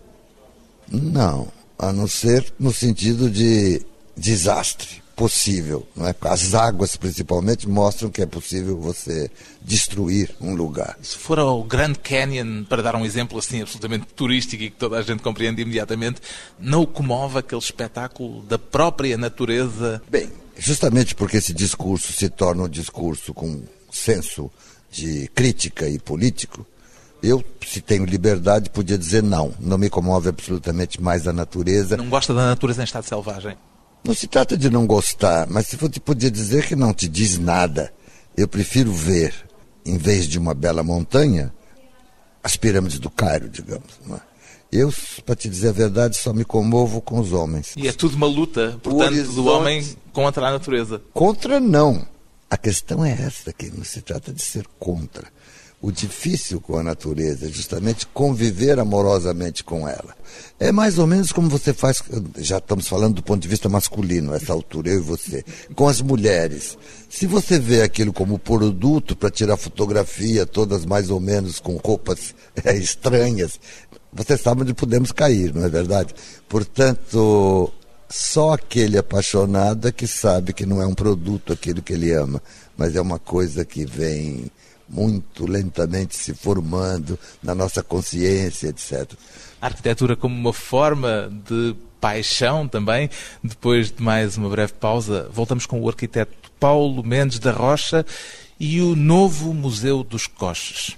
Não, 0.91 1.49
a 1.79 1.93
não 1.93 2.07
ser 2.07 2.53
no 2.59 2.73
sentido 2.73 3.31
de 3.31 3.83
desastre 4.17 5.03
possível. 5.19 5.85
É? 5.99 6.15
As 6.29 6.55
águas, 6.55 6.95
principalmente, 6.95 7.69
mostram 7.69 8.09
que 8.09 8.23
é 8.23 8.27
possível 8.27 8.79
você 8.79 9.29
destruir 9.61 10.31
um 10.41 10.55
lugar. 10.55 10.97
Se 11.03 11.19
for 11.19 11.41
ao 11.41 11.65
Grand 11.65 11.95
Canyon, 11.97 12.63
para 12.63 12.81
dar 12.81 12.95
um 12.95 13.05
exemplo 13.05 13.37
assim 13.37 13.61
absolutamente 13.61 14.07
turístico 14.15 14.63
e 14.63 14.71
que 14.71 14.77
toda 14.77 14.97
a 14.97 15.03
gente 15.03 15.21
compreende 15.21 15.61
imediatamente, 15.61 16.21
não 16.57 16.83
o 16.83 16.87
comove 16.87 17.41
aquele 17.41 17.61
espetáculo 17.61 18.43
da 18.43 18.57
própria 18.57 19.19
natureza? 19.19 20.01
Bem, 20.09 20.31
justamente 20.57 21.17
porque 21.17 21.39
esse 21.39 21.53
discurso 21.53 22.13
se 22.13 22.29
torna 22.29 22.63
um 22.63 22.69
discurso 22.69 23.35
com 23.35 23.61
senso 23.91 24.49
de 24.89 25.29
crítica 25.35 25.89
e 25.89 25.99
político, 25.99 26.65
eu, 27.21 27.45
se 27.67 27.81
tenho 27.81 28.05
liberdade, 28.05 28.71
podia 28.71 28.97
dizer 28.97 29.25
não. 29.25 29.53
Não 29.59 29.77
me 29.77 29.91
comove 29.91 30.29
absolutamente 30.29 31.03
mais 31.03 31.27
a 31.27 31.33
natureza. 31.33 31.97
Não 31.97 32.09
gosta 32.09 32.33
da 32.33 32.47
natureza 32.47 32.83
em 32.83 32.85
estado 32.85 33.03
selvagem? 33.03 33.57
Não 34.05 34.15
se 34.15 34.27
trata 34.27 34.57
de 34.57 34.71
não 34.71 34.87
gostar, 34.87 35.47
mas 35.49 35.67
se 35.67 35.77
você 35.77 36.01
podia 36.01 36.31
dizer 36.31 36.67
que 36.67 36.77
não 36.77 36.95
te 36.95 37.09
diz 37.09 37.39
nada, 37.39 37.93
eu 38.37 38.49
prefiro 38.49 38.93
ver, 38.93 39.35
em 39.85 39.99
vez 39.99 40.27
de 40.27 40.39
uma 40.39 40.55
bela 40.55 40.83
montanha, 40.83 41.53
as 42.43 42.57
pirâmides 42.57 42.99
do 42.99 43.11
Cairo, 43.11 43.49
digamos. 43.49 44.01
É? 44.11 44.29
Eu, 44.71 44.93
para 45.25 45.35
te 45.35 45.49
dizer 45.49 45.69
a 45.69 45.73
verdade, 45.73 46.17
só 46.17 46.33
me 46.33 46.45
comovo 46.45 47.01
com 47.01 47.19
os 47.19 47.33
homens. 47.33 47.75
E 47.77 47.89
é 47.89 47.93
tudo 47.93 48.17
uma 48.17 48.27
luta, 48.27 48.79
portanto, 48.83 49.13
Horizonte... 49.13 49.35
do 49.35 49.47
homem 49.47 49.97
contra 50.13 50.47
a 50.47 50.51
natureza. 50.51 51.03
Contra 51.13 51.59
não. 51.59 52.07
A 52.51 52.57
questão 52.57 53.05
é 53.05 53.13
essa, 53.13 53.53
que 53.53 53.71
não 53.71 53.85
se 53.85 54.01
trata 54.01 54.33
de 54.33 54.43
ser 54.43 54.67
contra. 54.79 55.27
O 55.81 55.93
difícil 55.93 56.61
com 56.61 56.77
a 56.77 56.83
natureza 56.83 57.47
é 57.47 57.49
justamente 57.49 58.05
conviver 58.09 58.81
amorosamente 58.81 59.63
com 59.63 59.89
ela. 59.89 60.17
É 60.59 60.73
mais 60.73 60.99
ou 60.99 61.07
menos 61.07 61.31
como 61.31 61.49
você 61.49 61.73
faz, 61.73 62.03
já 62.37 62.59
estamos 62.59 62.89
falando 62.89 63.15
do 63.15 63.23
ponto 63.23 63.41
de 63.41 63.47
vista 63.47 63.69
masculino, 63.69 64.35
essa 64.35 64.53
altura, 64.53 64.89
eu 64.89 64.97
e 64.97 65.01
você, 65.01 65.45
com 65.77 65.87
as 65.87 66.01
mulheres. 66.01 66.77
Se 67.09 67.29
você 67.29 67.61
vê 67.61 67.83
aquilo 67.83 68.13
como 68.13 68.41
produto 68.41 69.15
para 69.15 69.31
tirar 69.31 69.57
fotografia, 69.57 70.45
todas 70.45 70.85
mais 70.85 71.11
ou 71.11 71.21
menos 71.21 71.61
com 71.61 71.77
roupas 71.77 72.35
é, 72.65 72.77
estranhas, 72.77 73.61
você 74.13 74.37
sabe 74.37 74.63
onde 74.63 74.75
podemos 74.75 75.13
cair, 75.13 75.55
não 75.55 75.65
é 75.65 75.69
verdade? 75.69 76.13
Portanto, 76.49 77.73
só 78.09 78.55
aquele 78.55 78.99
apaixonado 78.99 79.87
é 79.87 79.93
que 79.93 80.09
sabe 80.09 80.53
que 80.53 80.67
não 80.67 80.83
é 80.83 80.87
um 80.87 80.95
produto 80.95 81.53
aquilo 81.53 81.83
que 81.83 81.93
ele 81.93 82.13
ama, 82.13 82.43
mas 82.77 82.97
é 82.97 83.01
uma 83.01 83.21
coisa 83.21 83.65
que 83.65 83.85
vem 83.85 84.51
muito 84.89 85.47
lentamente 85.47 86.17
se 86.17 86.35
formando 86.35 87.19
na 87.43 87.55
nossa 87.55 87.83
consciência, 87.83 88.69
etc. 88.69 89.13
A 89.61 89.67
arquitetura 89.67 90.17
como 90.17 90.35
uma 90.35 90.53
forma 90.53 91.31
de 91.49 91.75
paixão 92.01 92.67
também. 92.67 93.11
Depois 93.43 93.91
de 93.91 94.03
mais 94.03 94.37
uma 94.37 94.49
breve 94.49 94.73
pausa, 94.73 95.29
voltamos 95.33 95.67
com 95.67 95.81
o 95.81 95.89
arquiteto 95.89 96.51
Paulo 96.59 97.05
Mendes 97.05 97.39
da 97.39 97.53
Rocha 97.53 98.05
e 98.59 98.81
o 98.81 98.97
novo 98.97 99.55
Museu 99.55 100.03
dos 100.03 100.27
Coches. 100.27 100.97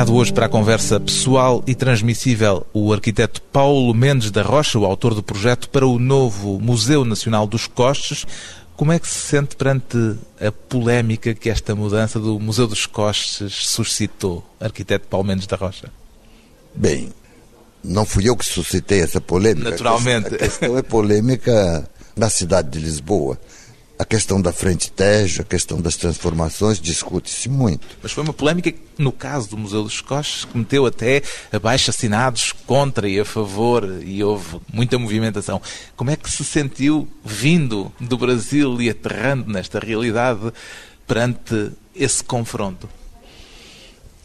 Convidado 0.00 0.14
hoje 0.14 0.32
para 0.32 0.46
a 0.46 0.48
conversa 0.48 0.98
pessoal 0.98 1.62
e 1.66 1.74
transmissível 1.74 2.66
o 2.72 2.92
arquiteto 2.92 3.42
Paulo 3.42 3.92
Mendes 3.92 4.30
da 4.30 4.42
Rocha, 4.42 4.78
o 4.78 4.86
autor 4.86 5.14
do 5.14 5.22
projeto 5.22 5.68
para 5.68 5.86
o 5.86 5.98
novo 5.98 6.58
Museu 6.58 7.04
Nacional 7.04 7.46
dos 7.46 7.66
Costes. 7.66 8.26
Como 8.76 8.92
é 8.92 8.98
que 8.98 9.06
se 9.06 9.18
sente 9.18 9.56
perante 9.56 10.16
a 10.40 10.50
polémica 10.50 11.34
que 11.34 11.50
esta 11.50 11.74
mudança 11.74 12.18
do 12.18 12.38
Museu 12.40 12.66
dos 12.66 12.86
Costes 12.86 13.52
suscitou, 13.52 14.42
arquiteto 14.58 15.06
Paulo 15.06 15.26
Mendes 15.26 15.46
da 15.46 15.56
Rocha? 15.56 15.90
Bem, 16.74 17.10
não 17.84 18.06
fui 18.06 18.28
eu 18.28 18.36
que 18.36 18.46
suscitei 18.46 19.02
essa 19.02 19.20
polêmica. 19.20 19.70
Naturalmente. 19.70 20.34
A 20.34 20.38
questão 20.38 20.78
é 20.78 20.82
polêmica 20.82 21.86
na 22.16 22.30
cidade 22.30 22.70
de 22.70 22.78
Lisboa. 22.78 23.38
A 24.00 24.04
questão 24.06 24.40
da 24.40 24.50
frente 24.50 24.90
Tejo, 24.90 25.42
a 25.42 25.44
questão 25.44 25.78
das 25.78 25.94
transformações, 25.94 26.80
discute-se 26.80 27.50
muito. 27.50 27.86
Mas 28.02 28.12
foi 28.12 28.22
uma 28.22 28.32
polémica, 28.32 28.72
no 28.96 29.12
caso 29.12 29.50
do 29.50 29.58
Museu 29.58 29.82
dos 29.82 30.00
Coches, 30.00 30.46
que 30.46 30.56
meteu 30.56 30.86
até 30.86 31.20
abaixo 31.52 31.90
assinados 31.90 32.50
contra 32.66 33.06
e 33.06 33.20
a 33.20 33.26
favor, 33.26 34.00
e 34.02 34.24
houve 34.24 34.58
muita 34.72 34.98
movimentação. 34.98 35.60
Como 35.94 36.10
é 36.10 36.16
que 36.16 36.30
se 36.30 36.42
sentiu 36.46 37.06
vindo 37.22 37.92
do 38.00 38.16
Brasil 38.16 38.80
e 38.80 38.88
aterrando 38.88 39.52
nesta 39.52 39.78
realidade 39.78 40.50
perante 41.06 41.70
esse 41.94 42.24
confronto? 42.24 42.88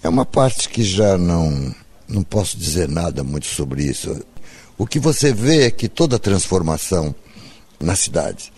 É 0.02 0.08
uma 0.08 0.26
parte 0.26 0.70
que 0.70 0.86
já 0.86 1.18
não, 1.18 1.76
não 2.08 2.24
posso 2.24 2.58
dizer 2.58 2.88
nada 2.88 3.26
muito 3.26 3.48
sobre 3.48 3.84
isso. 3.84 4.26
O 4.78 4.88
que 4.88 5.00
você 5.00 5.34
vê 5.34 5.64
é 5.64 5.70
que 5.70 5.90
toda 5.90 6.18
transformação 6.18 7.14
na 7.78 7.94
cidade. 7.94 8.55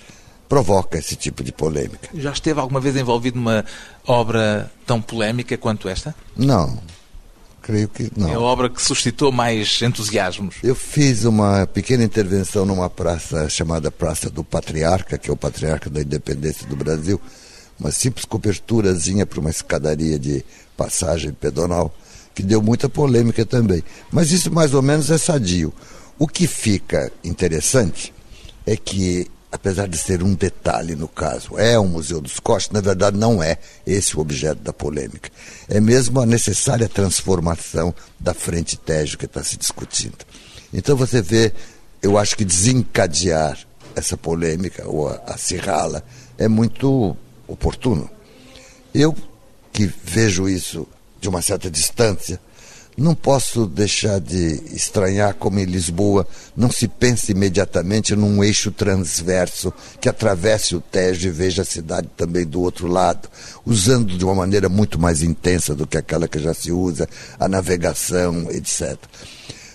Provoca 0.48 0.98
esse 0.98 1.16
tipo 1.16 1.44
de 1.44 1.52
polêmica. 1.52 2.10
Já 2.14 2.32
esteve 2.32 2.60
alguma 2.60 2.80
vez 2.80 2.96
envolvido 2.96 3.38
numa 3.38 3.66
obra 4.06 4.72
tão 4.86 5.02
polémica 5.02 5.58
quanto 5.58 5.90
esta? 5.90 6.16
Não, 6.36 6.80
creio 7.62 7.90
que 7.90 8.10
não. 8.16 8.30
É 8.30 8.36
a 8.36 8.40
obra 8.40 8.70
que 8.70 8.82
suscitou 8.82 9.30
mais 9.30 9.82
entusiasmos. 9.82 10.56
Eu 10.64 10.74
fiz 10.74 11.26
uma 11.26 11.68
pequena 11.68 12.04
intervenção 12.04 12.66
numa 12.66 12.90
praça 12.90 13.50
chamada 13.50 13.92
Praça 13.92 14.30
do 14.30 14.42
Patriarca, 14.42 15.18
que 15.18 15.30
é 15.30 15.34
o 15.34 15.38
patriarca 15.38 15.90
da 15.90 16.02
independência 16.02 16.66
do 16.66 16.78
Brasil, 16.78 17.20
uma 17.78 17.92
simples 17.92 18.24
coberturazinha 18.24 19.26
para 19.26 19.42
uma 19.42 19.50
escadaria 19.50 20.18
de 20.18 20.46
passagem 20.78 21.34
pedonal, 21.34 21.94
que 22.34 22.42
deu 22.42 22.62
muita 22.62 22.88
polêmica 22.88 23.46
também. 23.46 23.84
Mas 24.10 24.32
isso 24.32 24.50
mais 24.50 24.74
ou 24.74 24.82
menos 24.82 25.12
é 25.12 25.18
sadio. 25.18 25.74
O 26.18 26.26
que 26.26 26.48
fica 26.48 27.12
interessante 27.24 28.14
é 28.66 28.78
que 28.78 29.30
apesar 29.52 29.88
de 29.88 29.98
ser 29.98 30.22
um 30.22 30.34
detalhe 30.34 30.96
no 30.96 31.08
caso, 31.08 31.58
é 31.58 31.80
um 31.80 31.88
Museu 31.88 32.20
dos 32.20 32.40
Cortes, 32.40 32.70
na 32.72 32.82
verdade 32.82 33.18
não 33.18 33.42
é 33.42 33.58
esse 33.86 34.18
o 34.18 34.20
objeto 34.20 34.62
da 34.62 34.74
polêmica. 34.74 35.30
É 35.68 35.80
mesmo 35.80 36.20
a 36.20 36.26
necessária 36.26 36.88
transformação 36.90 37.94
da 38.20 38.34
Frente 38.34 38.78
Tejo 38.78 39.18
que 39.18 39.26
está 39.26 39.44
se 39.44 39.58
discutindo. 39.58 40.18
Então 40.74 40.96
você 40.96 41.22
vê, 41.22 41.54
eu 42.02 42.18
acho 42.18 42.36
que 42.36 42.44
desencadear 42.44 43.58
essa 43.96 44.16
polêmica, 44.16 44.88
ou 44.88 45.08
acirrá-la, 45.26 46.04
é 46.38 46.48
muito 46.48 47.18
oportuno. 47.48 48.10
Eu, 48.94 49.16
que 49.72 49.92
vejo 50.04 50.48
isso 50.48 50.88
de 51.20 51.28
uma 51.28 51.42
certa 51.42 51.70
distância, 51.70 52.40
não 52.98 53.14
posso 53.14 53.68
deixar 53.68 54.20
de 54.20 54.60
estranhar 54.74 55.36
como 55.36 55.60
em 55.60 55.66
Lisboa 55.66 56.28
não 56.56 56.72
se 56.72 56.88
pensa 56.88 57.32
imediatamente 57.32 58.16
num 58.16 58.44
eixo 58.44 58.72
transverso 58.72 59.72
que 60.02 60.10
atravesse 60.10 60.76
o 60.76 60.82
Tejo 60.82 61.28
e 61.28 61.32
veja 61.32 61.62
a 61.62 61.66
cidade 61.66 62.10
também 62.18 62.44
do 62.44 62.60
outro 62.60 62.88
lado, 62.88 63.30
usando 63.64 64.18
de 64.18 64.26
uma 64.26 64.34
maneira 64.34 64.68
muito 64.68 64.98
mais 64.98 65.22
intensa 65.22 65.76
do 65.76 65.86
que 65.86 65.98
aquela 65.98 66.28
que 66.28 66.40
já 66.40 66.56
se 66.56 66.72
usa, 66.72 67.08
a 67.40 67.48
navegação, 67.48 68.50
etc. 68.50 68.98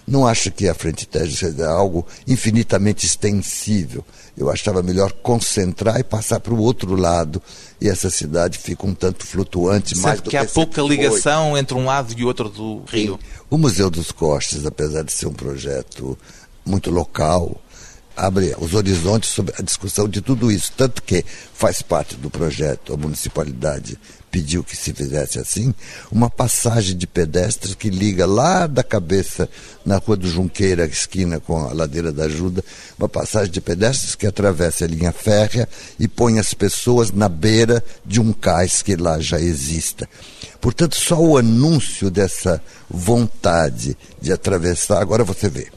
Não 0.04 0.26
acho 0.26 0.50
que 0.50 0.68
a 0.68 0.74
Frente 0.74 1.06
Tejo 1.06 1.36
seja 1.36 1.68
algo 1.68 2.04
infinitamente 2.26 3.06
extensível. 3.06 4.04
Eu 4.36 4.50
achava 4.50 4.82
melhor 4.82 5.12
concentrar 5.12 6.00
e 6.00 6.04
passar 6.04 6.40
para 6.40 6.54
o 6.54 6.58
outro 6.58 6.96
lado. 6.96 7.40
E 7.80 7.88
essa 7.88 8.08
cidade 8.08 8.58
fica 8.58 8.86
um 8.86 8.94
tanto 8.94 9.26
flutuante. 9.26 9.94
Sendo 9.94 10.02
mais 10.02 10.20
do 10.20 10.30
que 10.30 10.36
há 10.36 10.46
que 10.46 10.52
pouca 10.52 10.80
ligação 10.82 11.50
foi. 11.50 11.60
entre 11.60 11.74
um 11.76 11.84
lado 11.84 12.14
e 12.16 12.24
outro 12.24 12.48
do 12.48 12.82
rio. 12.86 13.20
O 13.50 13.58
Museu 13.58 13.90
dos 13.90 14.10
Costes, 14.10 14.64
apesar 14.64 15.02
de 15.02 15.12
ser 15.12 15.26
um 15.26 15.34
projeto 15.34 16.18
muito 16.64 16.90
local, 16.90 17.60
abre 18.16 18.54
os 18.58 18.74
horizontes 18.74 19.30
sobre 19.30 19.54
a 19.58 19.62
discussão 19.62 20.08
de 20.08 20.20
tudo 20.20 20.50
isso. 20.50 20.72
Tanto 20.76 21.02
que 21.02 21.24
faz 21.54 21.82
parte 21.82 22.16
do 22.16 22.30
projeto, 22.30 22.92
a 22.92 22.96
municipalidade 22.96 23.98
pediu 24.32 24.64
que 24.64 24.74
se 24.74 24.94
fizesse 24.94 25.38
assim, 25.38 25.74
uma 26.10 26.30
passagem 26.30 26.96
de 26.96 27.06
pedestres 27.06 27.74
que 27.74 27.90
liga 27.90 28.24
lá 28.24 28.66
da 28.66 28.82
cabeça, 28.82 29.46
na 29.84 29.98
Rua 29.98 30.16
do 30.16 30.26
Junqueira, 30.26 30.86
esquina 30.86 31.38
com 31.38 31.58
a 31.58 31.74
Ladeira 31.74 32.10
da 32.10 32.24
Ajuda, 32.24 32.64
uma 32.98 33.10
passagem 33.10 33.52
de 33.52 33.60
pedestres 33.60 34.14
que 34.14 34.26
atravessa 34.26 34.86
a 34.86 34.88
linha 34.88 35.12
férrea 35.12 35.68
e 36.00 36.08
põe 36.08 36.38
as 36.38 36.54
pessoas 36.54 37.10
na 37.10 37.28
beira 37.28 37.84
de 38.06 38.20
um 38.20 38.32
cais 38.32 38.80
que 38.80 38.96
lá 38.96 39.20
já 39.20 39.38
exista. 39.38 40.08
Portanto, 40.62 40.96
só 40.96 41.20
o 41.20 41.36
anúncio 41.36 42.10
dessa 42.10 42.62
vontade 42.88 43.96
de 44.20 44.32
atravessar, 44.32 45.02
agora 45.02 45.24
você 45.24 45.50
vê. 45.50 45.68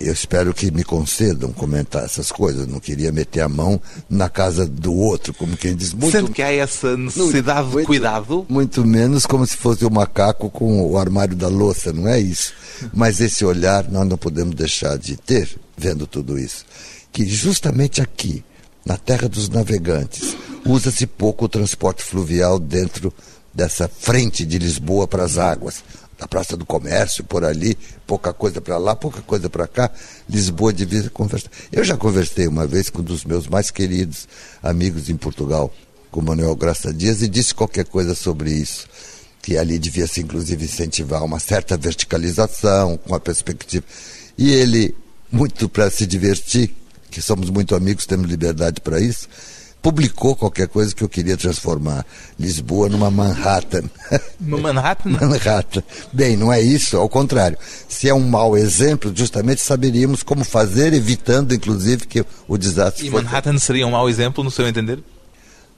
Eu 0.00 0.14
espero 0.14 0.54
que 0.54 0.70
me 0.70 0.82
concedam 0.82 1.52
comentar 1.52 2.04
essas 2.04 2.32
coisas. 2.32 2.66
Não 2.66 2.80
queria 2.80 3.12
meter 3.12 3.40
a 3.42 3.48
mão 3.50 3.78
na 4.08 4.30
casa 4.30 4.66
do 4.66 4.94
outro, 4.94 5.34
como 5.34 5.54
quem 5.58 5.76
diz. 5.76 5.92
Muito, 5.92 6.10
Sendo 6.10 6.32
que 6.32 6.40
há 6.42 6.50
essa 6.50 6.96
necessidade 6.96 7.66
de 7.68 7.74
muito- 7.74 7.86
cuidado. 7.86 8.46
Muito 8.48 8.82
menos 8.86 9.26
como 9.26 9.46
se 9.46 9.58
fosse 9.58 9.84
o 9.84 9.90
macaco 9.90 10.48
com 10.48 10.90
o 10.90 10.96
armário 10.96 11.36
da 11.36 11.48
louça, 11.48 11.92
não 11.92 12.08
é 12.08 12.18
isso. 12.18 12.54
Mas 12.94 13.20
esse 13.20 13.44
olhar 13.44 13.90
nós 13.90 14.08
não 14.08 14.16
podemos 14.16 14.54
deixar 14.54 14.96
de 14.96 15.16
ter, 15.18 15.54
vendo 15.76 16.06
tudo 16.06 16.38
isso. 16.38 16.64
Que 17.12 17.26
justamente 17.26 18.00
aqui, 18.00 18.42
na 18.86 18.96
terra 18.96 19.28
dos 19.28 19.50
navegantes, 19.50 20.34
usa-se 20.64 21.06
pouco 21.06 21.44
o 21.44 21.48
transporte 21.48 22.02
fluvial 22.02 22.58
dentro 22.58 23.12
dessa 23.52 23.86
frente 23.86 24.46
de 24.46 24.58
Lisboa 24.58 25.06
para 25.06 25.24
as 25.24 25.36
águas. 25.36 25.84
Da 26.20 26.28
Praça 26.28 26.54
do 26.54 26.66
Comércio, 26.66 27.24
por 27.24 27.46
ali, 27.46 27.78
pouca 28.06 28.30
coisa 28.30 28.60
para 28.60 28.76
lá, 28.76 28.94
pouca 28.94 29.22
coisa 29.22 29.48
para 29.48 29.66
cá. 29.66 29.90
Lisboa 30.28 30.70
devia 30.70 31.08
conversar. 31.08 31.48
Eu 31.72 31.82
já 31.82 31.96
conversei 31.96 32.46
uma 32.46 32.66
vez 32.66 32.90
com 32.90 33.00
um 33.00 33.04
dos 33.04 33.24
meus 33.24 33.46
mais 33.46 33.70
queridos 33.70 34.28
amigos 34.62 35.08
em 35.08 35.16
Portugal, 35.16 35.72
com 36.10 36.20
Manuel 36.20 36.54
Graça 36.54 36.92
Dias, 36.92 37.22
e 37.22 37.28
disse 37.28 37.54
qualquer 37.54 37.86
coisa 37.86 38.14
sobre 38.14 38.52
isso. 38.52 38.86
Que 39.40 39.56
ali 39.56 39.78
devia 39.78 40.06
se, 40.06 40.20
inclusive, 40.20 40.62
incentivar 40.62 41.24
uma 41.24 41.40
certa 41.40 41.74
verticalização, 41.78 42.98
com 42.98 43.14
a 43.14 43.18
perspectiva. 43.18 43.86
E 44.36 44.52
ele, 44.52 44.94
muito 45.32 45.70
para 45.70 45.90
se 45.90 46.06
divertir, 46.06 46.76
que 47.10 47.22
somos 47.22 47.48
muito 47.48 47.74
amigos, 47.74 48.04
temos 48.04 48.28
liberdade 48.28 48.82
para 48.82 49.00
isso, 49.00 49.26
publicou 49.82 50.36
qualquer 50.36 50.68
coisa 50.68 50.94
que 50.94 51.02
eu 51.02 51.08
queria 51.08 51.36
transformar 51.36 52.04
Lisboa 52.38 52.88
numa 52.88 53.10
Manhattan. 53.10 53.84
No 54.40 54.58
Manhattan, 54.58 55.10
Manhattan. 55.10 55.82
Bem, 56.12 56.36
não 56.36 56.50
é 56.52 56.60
isso, 56.60 56.96
ao 56.96 57.08
contrário. 57.08 57.58
Se 57.88 58.08
é 58.08 58.14
um 58.14 58.26
mau 58.28 58.56
exemplo, 58.56 59.12
justamente 59.14 59.60
saberíamos 59.60 60.22
como 60.22 60.44
fazer, 60.44 60.92
evitando, 60.94 61.54
inclusive, 61.54 62.06
que 62.06 62.24
o 62.48 62.56
desastre 62.56 63.06
e 63.06 63.10
fosse- 63.10 63.22
Manhattan 63.24 63.58
seria 63.58 63.86
um 63.86 63.90
mau 63.90 64.08
exemplo, 64.08 64.42
no 64.42 64.50
seu 64.50 64.66
entender? 64.66 64.98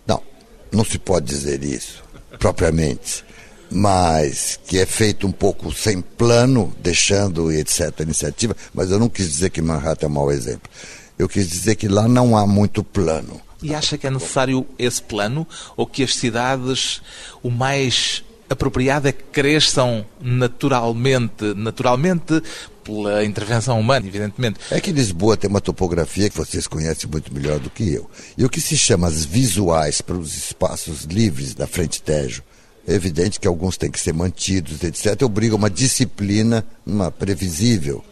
Não, 0.06 0.22
não 0.70 0.84
se 0.84 0.98
pode 0.98 1.26
dizer 1.26 1.62
isso, 1.64 2.02
propriamente. 2.38 3.24
Mas 3.70 4.58
que 4.66 4.78
é 4.78 4.86
feito 4.86 5.26
um 5.26 5.32
pouco 5.32 5.72
sem 5.72 6.00
plano, 6.00 6.72
deixando 6.82 7.50
etc. 7.50 7.92
a 7.98 8.02
iniciativa, 8.02 8.54
mas 8.74 8.90
eu 8.90 8.98
não 8.98 9.08
quis 9.08 9.28
dizer 9.28 9.50
que 9.50 9.62
Manhattan 9.62 10.06
é 10.06 10.08
um 10.08 10.12
mau 10.12 10.30
exemplo. 10.30 10.70
Eu 11.18 11.28
quis 11.28 11.48
dizer 11.48 11.74
que 11.76 11.88
lá 11.88 12.06
não 12.06 12.36
há 12.36 12.46
muito 12.46 12.84
plano. 12.84 13.40
E 13.62 13.75
acha 13.75 13.96
que 13.96 14.07
é 14.07 14.11
necessário 14.11 14.66
esse 14.79 15.03
plano 15.03 15.46
ou 15.77 15.87
que 15.87 16.03
as 16.03 16.14
cidades 16.14 17.01
o 17.42 17.51
mais 17.51 18.25
apropriado 18.51 19.09
é 19.09 19.12
que 19.12 19.22
cresçam 19.25 20.05
naturalmente, 20.20 21.55
naturalmente 21.55 22.42
pela 22.85 23.25
intervenção 23.25 23.79
humana, 23.79 24.07
evidentemente. 24.07 24.59
É 24.70 24.81
que 24.81 24.92
Lisboa 24.92 25.37
tem 25.37 25.48
uma 25.48 25.61
topografia 25.61 26.29
que 26.29 26.37
vocês 26.37 26.66
conhecem 26.66 27.09
muito 27.09 27.33
melhor 27.33 27.59
do 27.59 27.70
que 27.70 27.92
eu. 27.92 28.11
E 28.37 28.44
o 28.44 28.51
que 28.51 28.61
se 28.61 28.77
chama 28.77 29.07
as 29.07 29.25
visuais 29.25 30.01
para 30.01 30.16
os 30.16 30.37
espaços 30.37 31.05
livres 31.05 31.55
da 31.55 31.66
Frente 31.66 32.03
Tejo, 32.03 32.42
é 32.87 32.94
evidente 32.94 33.38
que 33.38 33.46
alguns 33.46 33.77
têm 33.77 33.90
que 33.90 34.01
ser 34.01 34.12
mantidos, 34.12 34.83
etc. 34.83 35.22
Obriga 35.22 35.55
uma 35.55 35.70
disciplina, 35.70 36.66
uma 36.85 37.11
previsível, 37.11 38.05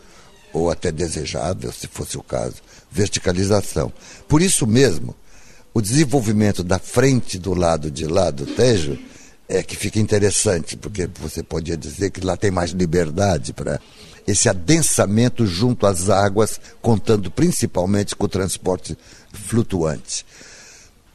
ou 0.52 0.70
até 0.70 0.92
desejável, 0.92 1.72
se 1.72 1.88
fosse 1.88 2.16
o 2.16 2.22
caso, 2.22 2.56
verticalização. 2.90 3.92
Por 4.28 4.40
isso 4.40 4.66
mesmo, 4.66 5.14
o 5.72 5.80
desenvolvimento 5.80 6.62
da 6.64 6.78
frente 6.78 7.38
do 7.38 7.54
lado 7.54 7.90
de 7.90 8.06
lá 8.06 8.30
do 8.30 8.46
Tejo 8.46 8.98
é 9.48 9.62
que 9.62 9.76
fica 9.76 9.98
interessante, 9.98 10.76
porque 10.76 11.08
você 11.20 11.42
podia 11.42 11.76
dizer 11.76 12.10
que 12.10 12.24
lá 12.24 12.36
tem 12.36 12.50
mais 12.50 12.70
liberdade 12.70 13.52
para 13.52 13.80
esse 14.26 14.48
adensamento 14.48 15.46
junto 15.46 15.86
às 15.86 16.08
águas, 16.08 16.60
contando 16.80 17.30
principalmente 17.30 18.14
com 18.14 18.26
o 18.26 18.28
transporte 18.28 18.96
flutuante. 19.32 20.24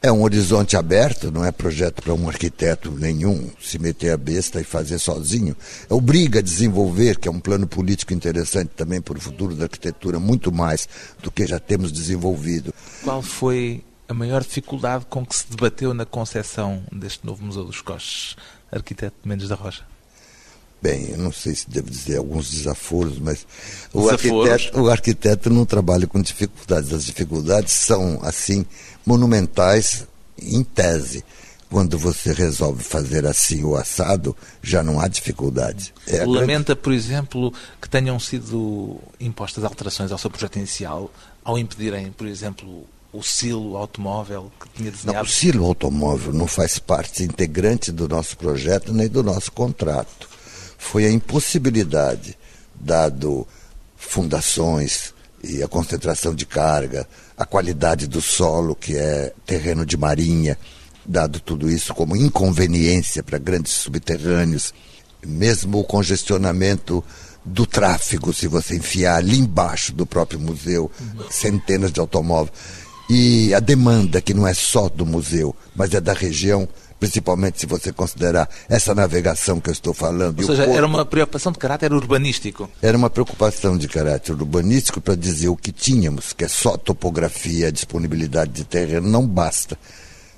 É 0.01 0.11
um 0.11 0.21
horizonte 0.21 0.77
aberto, 0.77 1.31
não 1.31 1.43
é 1.43 1.51
projeto 1.51 2.03
para 2.03 2.13
um 2.13 2.27
arquiteto 2.27 2.91
nenhum 2.91 3.49
se 3.59 3.79
meter 3.79 4.11
a 4.11 4.17
besta 4.17 4.61
e 4.61 4.63
fazer 4.63 4.99
sozinho. 4.99 5.55
Obriga 5.89 6.39
a 6.39 6.43
desenvolver, 6.43 7.17
que 7.17 7.27
é 7.27 7.31
um 7.31 7.39
plano 7.39 7.65
político 7.65 8.13
interessante 8.13 8.69
também 8.75 9.01
para 9.01 9.17
o 9.17 9.21
futuro 9.21 9.55
da 9.55 9.63
arquitetura, 9.63 10.19
muito 10.19 10.51
mais 10.51 10.87
do 11.23 11.31
que 11.31 11.47
já 11.47 11.57
temos 11.57 11.91
desenvolvido. 11.91 12.73
Qual 13.03 13.21
foi 13.21 13.83
a 14.07 14.13
maior 14.13 14.43
dificuldade 14.43 15.05
com 15.09 15.25
que 15.25 15.35
se 15.35 15.47
debateu 15.49 15.93
na 15.93 16.05
concepção 16.05 16.83
deste 16.91 17.25
novo 17.25 17.43
Museu 17.43 17.63
dos 17.63 17.81
Coches, 17.81 18.35
arquiteto 18.71 19.15
Mendes 19.25 19.49
da 19.49 19.55
Rocha? 19.55 19.83
Bem, 20.81 21.09
eu 21.09 21.17
não 21.17 21.31
sei 21.31 21.55
se 21.55 21.67
devo 21.69 21.89
dizer 21.89 22.17
alguns 22.17 22.51
desaforos, 22.51 23.17
mas 23.17 23.47
o 23.91 24.07
arquiteto, 24.09 24.79
o 24.81 24.89
arquiteto 24.89 25.49
não 25.49 25.65
trabalha 25.65 26.05
com 26.05 26.21
dificuldades. 26.21 26.93
As 26.93 27.05
dificuldades 27.05 27.73
são, 27.73 28.19
assim, 28.21 28.65
monumentais 29.05 30.05
em 30.39 30.63
tese. 30.63 31.23
Quando 31.71 31.97
você 31.97 32.31
resolve 32.31 32.83
fazer 32.83 33.25
assim 33.25 33.63
o 33.63 33.75
assado, 33.75 34.37
já 34.61 34.83
não 34.83 34.99
há 34.99 35.07
dificuldade. 35.07 35.91
É 36.05 36.17
a 36.17 36.19
grande- 36.19 36.31
Lamenta, 36.39 36.75
por 36.75 36.93
exemplo, 36.93 37.51
que 37.81 37.89
tenham 37.89 38.19
sido 38.19 38.99
impostas 39.19 39.63
alterações 39.63 40.11
ao 40.11 40.17
seu 40.19 40.29
projeto 40.29 40.57
inicial 40.57 41.11
ao 41.43 41.57
impedirem, 41.57 42.11
por 42.11 42.27
exemplo, 42.27 42.85
o 43.17 43.23
silo 43.23 43.77
automóvel 43.77 44.51
que 44.59 44.69
tinha 44.77 44.91
Não, 44.91 44.97
desenhado. 44.97 45.25
o 45.27 45.31
silo 45.31 45.65
automóvel 45.65 46.33
não 46.33 46.47
faz 46.47 46.77
parte 46.77 47.23
integrante 47.23 47.91
do 47.91 48.07
nosso 48.07 48.37
projeto 48.37 48.93
nem 48.93 49.07
do 49.07 49.23
nosso 49.23 49.51
contrato. 49.51 50.27
Foi 50.77 51.05
a 51.05 51.11
impossibilidade, 51.11 52.37
dado 52.75 53.47
fundações 53.95 55.13
e 55.43 55.63
a 55.63 55.67
concentração 55.67 56.35
de 56.35 56.45
carga, 56.45 57.07
a 57.37 57.45
qualidade 57.45 58.07
do 58.07 58.21
solo, 58.21 58.75
que 58.75 58.97
é 58.97 59.33
terreno 59.45 59.85
de 59.85 59.95
marinha, 59.95 60.57
dado 61.05 61.39
tudo 61.39 61.69
isso 61.69 61.93
como 61.93 62.15
inconveniência 62.15 63.23
para 63.23 63.37
grandes 63.37 63.71
subterrâneos, 63.73 64.73
mesmo 65.25 65.79
o 65.79 65.83
congestionamento 65.83 67.03
do 67.43 67.65
tráfego, 67.65 68.33
se 68.33 68.47
você 68.47 68.75
enfiar 68.75 69.17
ali 69.17 69.37
embaixo 69.37 69.93
do 69.93 70.05
próprio 70.05 70.39
museu 70.39 70.91
centenas 71.29 71.91
de 71.91 71.99
automóveis. 71.99 72.57
E 73.09 73.53
a 73.53 73.59
demanda, 73.59 74.21
que 74.21 74.33
não 74.33 74.47
é 74.47 74.53
só 74.53 74.89
do 74.89 75.05
museu, 75.05 75.55
mas 75.75 75.93
é 75.93 76.01
da 76.01 76.13
região, 76.13 76.67
principalmente 76.99 77.59
se 77.59 77.67
você 77.67 77.91
considerar 77.91 78.49
essa 78.67 78.95
navegação 78.95 79.59
que 79.59 79.69
eu 79.69 79.73
estou 79.73 79.93
falando. 79.93 80.39
Ou 80.39 80.45
seja, 80.47 80.63
era 80.63 80.85
uma 80.85 81.05
preocupação 81.05 81.51
de 81.51 81.59
caráter 81.59 81.93
urbanístico. 81.93 82.69
Era 82.81 82.97
uma 82.97 83.09
preocupação 83.09 83.77
de 83.77 83.87
caráter 83.87 84.31
urbanístico 84.31 84.99
para 84.99 85.15
dizer 85.15 85.49
o 85.49 85.55
que 85.55 85.71
tínhamos, 85.71 86.33
que 86.33 86.45
é 86.45 86.47
só 86.47 86.77
topografia, 86.77 87.71
disponibilidade 87.71 88.51
de 88.51 88.63
terreno, 88.63 89.07
não 89.07 89.27
basta. 89.27 89.77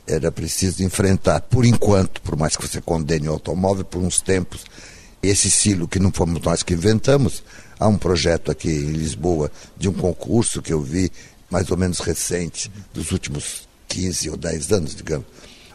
Era 0.05 0.31
preciso 0.31 0.83
enfrentar, 0.83 1.41
por 1.41 1.65
enquanto, 1.65 2.21
por 2.21 2.35
mais 2.35 2.55
que 2.55 2.67
você 2.67 2.81
condene 2.81 3.29
o 3.29 3.33
automóvel, 3.33 3.85
por 3.85 4.01
uns 4.01 4.19
tempos, 4.21 4.65
esse 5.21 5.49
silo 5.49 5.87
que 5.87 5.99
não 5.99 6.11
fomos 6.11 6.41
nós 6.41 6.63
que 6.63 6.73
inventamos. 6.73 7.43
Há 7.79 7.87
um 7.87 7.97
projeto 7.97 8.51
aqui 8.51 8.69
em 8.69 8.91
Lisboa 8.91 9.51
de 9.77 9.87
um 9.87 9.93
concurso 9.93 10.61
que 10.61 10.73
eu 10.73 10.81
vi, 10.81 11.11
mais 11.49 11.69
ou 11.71 11.77
menos 11.77 11.99
recente, 11.99 12.71
dos 12.93 13.11
últimos 13.11 13.67
15 13.87 14.29
ou 14.29 14.37
10 14.37 14.71
anos, 14.71 14.95
digamos, 14.95 15.25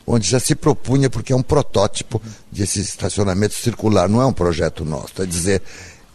onde 0.07 0.29
já 0.29 0.41
se 0.41 0.55
propunha, 0.55 1.09
porque 1.09 1.33
é 1.33 1.37
um 1.37 1.43
protótipo 1.43 2.21
desse 2.51 2.81
estacionamento 2.81 3.55
circular, 3.55 4.09
não 4.09 4.21
é 4.21 4.27
um 4.27 4.33
projeto 4.33 4.85
nosso, 4.85 5.23
é 5.23 5.27
dizer, 5.27 5.63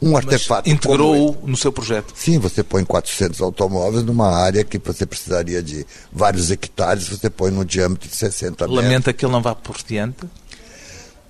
um 0.02 0.12
Mas 0.12 0.26
artefato. 0.26 0.70
Integrou 0.70 1.42
no 1.44 1.58
seu 1.58 1.72
projeto? 1.72 2.14
Sim, 2.16 2.38
você 2.38 2.64
põe 2.64 2.86
400 2.86 3.42
automóveis 3.42 4.04
numa 4.04 4.30
área 4.30 4.64
que 4.64 4.78
você 4.78 5.06
precisaria 5.06 5.62
de 5.62 5.86
vários 6.12 6.52
hectares, 6.52 7.08
você 7.08 7.30
põe 7.30 7.50
no 7.50 7.66
diâmetro 7.66 8.08
de 8.08 8.16
60 8.16 8.68
metros. 8.68 8.84
Lamenta 8.84 9.14
que 9.14 9.26
ele 9.26 9.32
não 9.32 9.42
vá 9.42 9.56
por 9.56 9.78
diante? 9.86 10.28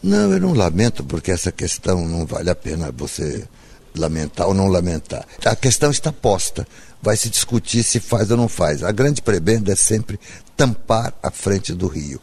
Não, 0.04 0.32
eu 0.32 0.40
não 0.40 0.54
lamento, 0.54 1.04
porque 1.04 1.32
essa 1.32 1.52
questão 1.52 2.06
não 2.08 2.26
vale 2.26 2.50
a 2.50 2.56
pena 2.56 2.92
você 2.96 3.48
lamentar 3.98 4.48
ou 4.48 4.54
não 4.54 4.68
lamentar. 4.68 5.26
A 5.46 5.56
questão 5.56 5.92
está 5.92 6.12
posta. 6.12 6.68
Vai 7.02 7.16
se 7.16 7.30
discutir 7.30 7.84
se 7.84 8.00
faz 8.00 8.32
ou 8.32 8.38
não 8.38 8.48
faz. 8.48 8.84
A 8.84 8.92
grande 8.92 9.22
prebenda 9.22 9.72
é 9.72 9.76
sempre 9.76 10.20
tampar 10.56 11.14
a 11.22 11.30
frente 11.30 11.74
do 11.74 11.88
rio. 11.88 12.20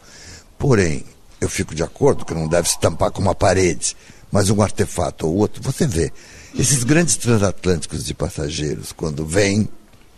Porém, 0.57 1.03
eu 1.39 1.49
fico 1.49 1.75
de 1.75 1.83
acordo 1.83 2.25
que 2.25 2.33
não 2.33 2.47
deve 2.47 2.69
se 2.69 2.79
tampar 2.79 3.11
com 3.11 3.21
uma 3.21 3.35
parede, 3.35 3.95
mas 4.31 4.49
um 4.49 4.61
artefato 4.61 5.27
ou 5.27 5.35
outro. 5.35 5.61
Você 5.63 5.85
vê, 5.87 6.11
esses 6.57 6.83
grandes 6.83 7.15
transatlânticos 7.17 8.03
de 8.03 8.13
passageiros, 8.13 8.91
quando 8.91 9.25
vêm, 9.25 9.69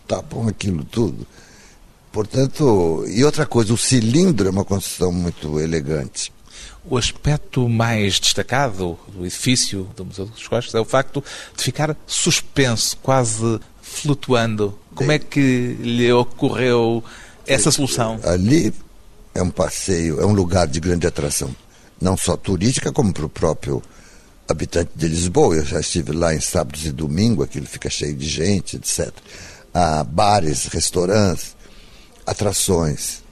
tapam 0.07 0.47
aquilo 0.47 0.83
tudo. 0.83 1.27
Portanto, 2.11 3.05
e 3.07 3.23
outra 3.23 3.45
coisa, 3.45 3.73
o 3.73 3.77
cilindro 3.77 4.47
é 4.47 4.51
uma 4.51 4.65
construção 4.65 5.11
muito 5.11 5.59
elegante. 5.59 6.31
O 6.85 6.97
aspecto 6.97 7.67
mais 7.67 8.19
destacado 8.19 8.97
do 9.09 9.25
edifício 9.25 9.89
do 9.95 10.05
Museu 10.05 10.25
dos 10.25 10.47
Costas 10.47 10.73
é 10.73 10.79
o 10.79 10.85
facto 10.85 11.23
de 11.55 11.63
ficar 11.63 11.95
suspenso, 12.05 12.95
quase 12.97 13.59
flutuando. 13.81 14.77
Como 14.95 15.11
é 15.11 15.19
que 15.19 15.77
lhe 15.81 16.11
ocorreu 16.13 17.03
essa 17.45 17.71
solução? 17.71 18.19
Ali 18.23 18.73
é 19.35 19.41
um 19.41 19.49
passeio, 19.49 20.21
é 20.21 20.25
um 20.25 20.33
lugar 20.33 20.65
de 20.67 20.79
grande 20.79 21.05
atração, 21.05 21.53
não 21.99 22.15
só 22.15 22.37
turística, 22.37 22.91
como 22.91 23.13
para 23.13 23.25
o 23.25 23.29
próprio 23.29 23.81
habitante 24.47 24.91
de 24.95 25.07
Lisboa. 25.07 25.55
Eu 25.55 25.65
já 25.65 25.79
estive 25.79 26.13
lá 26.13 26.33
em 26.33 26.39
sábados 26.39 26.85
e 26.85 26.91
domingo, 26.91 27.43
aquilo 27.43 27.65
fica 27.65 27.89
cheio 27.89 28.15
de 28.15 28.27
gente, 28.27 28.77
etc. 28.77 29.11
Há 29.73 30.03
bares, 30.03 30.67
restaurantes, 30.67 31.55
atrações 32.25 33.26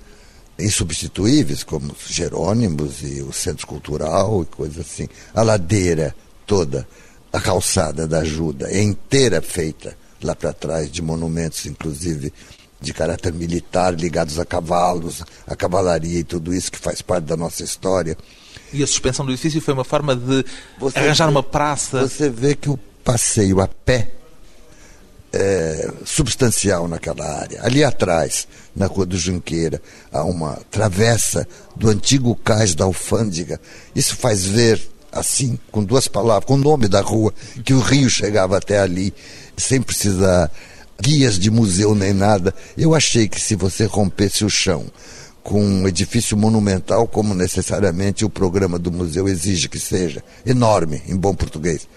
insubstituíveis, 0.58 1.64
como 1.64 1.92
os 1.92 2.14
Jerônimos 2.14 3.02
e 3.02 3.22
o 3.22 3.34
Centro 3.34 3.68
Cultural 3.68 4.44
e 4.44 4.46
coisas 4.46 4.80
assim. 4.80 5.08
A 5.34 5.42
ladeira 5.42 6.16
toda, 6.46 6.88
a 7.32 7.40
calçada 7.40 8.08
da 8.08 8.20
ajuda, 8.20 8.70
é 8.70 8.82
inteira 8.82 9.42
feita 9.42 9.98
lá 10.24 10.36
para 10.36 10.54
trás 10.54 10.92
de 10.92 11.02
monumentos, 11.02 11.66
inclusive 11.66 12.34
de 12.80 12.94
caráter 12.94 13.34
militar 13.34 13.94
ligados 13.94 14.40
a 14.40 14.46
cavalos, 14.46 15.24
a 15.48 15.56
cavalaria 15.56 16.20
e 16.20 16.24
tudo 16.24 16.54
isso 16.54 16.72
que 16.72 16.78
faz 16.78 17.02
parte 17.02 17.26
da 17.26 17.36
nossa 17.36 17.64
história. 17.64 18.18
E 18.72 18.84
a 18.84 18.88
suspensão 18.88 19.26
do 19.26 19.32
edifício 19.32 19.62
foi 19.62 19.74
uma 19.74 19.84
forma 19.84 20.16
de 20.16 20.46
você 20.78 21.00
arranjar 21.00 21.28
vê, 21.28 21.32
uma 21.32 21.44
praça. 21.44 22.08
Você 22.08 22.30
vê 22.30 22.56
que 22.56 22.70
o 22.70 22.78
passeio 23.04 23.62
a 23.62 23.68
pé 23.68 24.15
é 25.36 25.92
substancial 26.06 26.88
naquela 26.88 27.26
área. 27.40 27.62
Ali 27.64 27.84
atrás, 27.84 28.48
na 28.76 28.88
Rua 28.88 29.06
do 29.06 29.18
Junqueira, 29.18 29.82
há 30.12 30.24
uma 30.24 30.58
travessa 30.72 31.48
do 31.76 31.90
antigo 31.90 32.36
cais 32.36 32.74
da 32.74 32.86
alfândega. 32.86 33.60
Isso 33.96 34.16
faz 34.16 34.46
ver, 34.46 34.82
assim, 35.12 35.60
com 35.72 35.84
duas 35.84 36.08
palavras, 36.08 36.46
com 36.46 36.56
o 36.56 36.58
nome 36.58 36.88
da 36.88 37.02
rua, 37.02 37.34
que 37.64 37.74
o 37.74 37.80
rio 37.80 38.10
chegava 38.10 38.58
até 38.58 38.80
ali, 38.80 39.14
sem 39.58 39.82
precisar 39.82 40.52
guias 41.02 41.38
de 41.38 41.52
museu 41.52 41.94
nem 41.94 42.14
nada. 42.14 42.54
Eu 42.78 42.96
achei 42.96 43.28
que 43.28 43.40
se 43.40 43.56
você 43.56 43.86
rompesse 43.86 44.46
o 44.46 44.50
chão 44.50 44.86
com 45.44 45.64
um 45.64 45.88
edifício 45.88 46.36
monumental, 46.36 47.08
como 47.08 47.36
necessariamente 47.36 48.26
o 48.26 48.30
programa 48.30 48.80
do 48.80 48.92
museu 48.92 49.28
exige 49.28 49.70
que 49.70 49.80
seja, 49.80 50.24
enorme, 50.44 51.04
em 51.08 51.16
bom 51.16 51.36
português, 51.36 51.88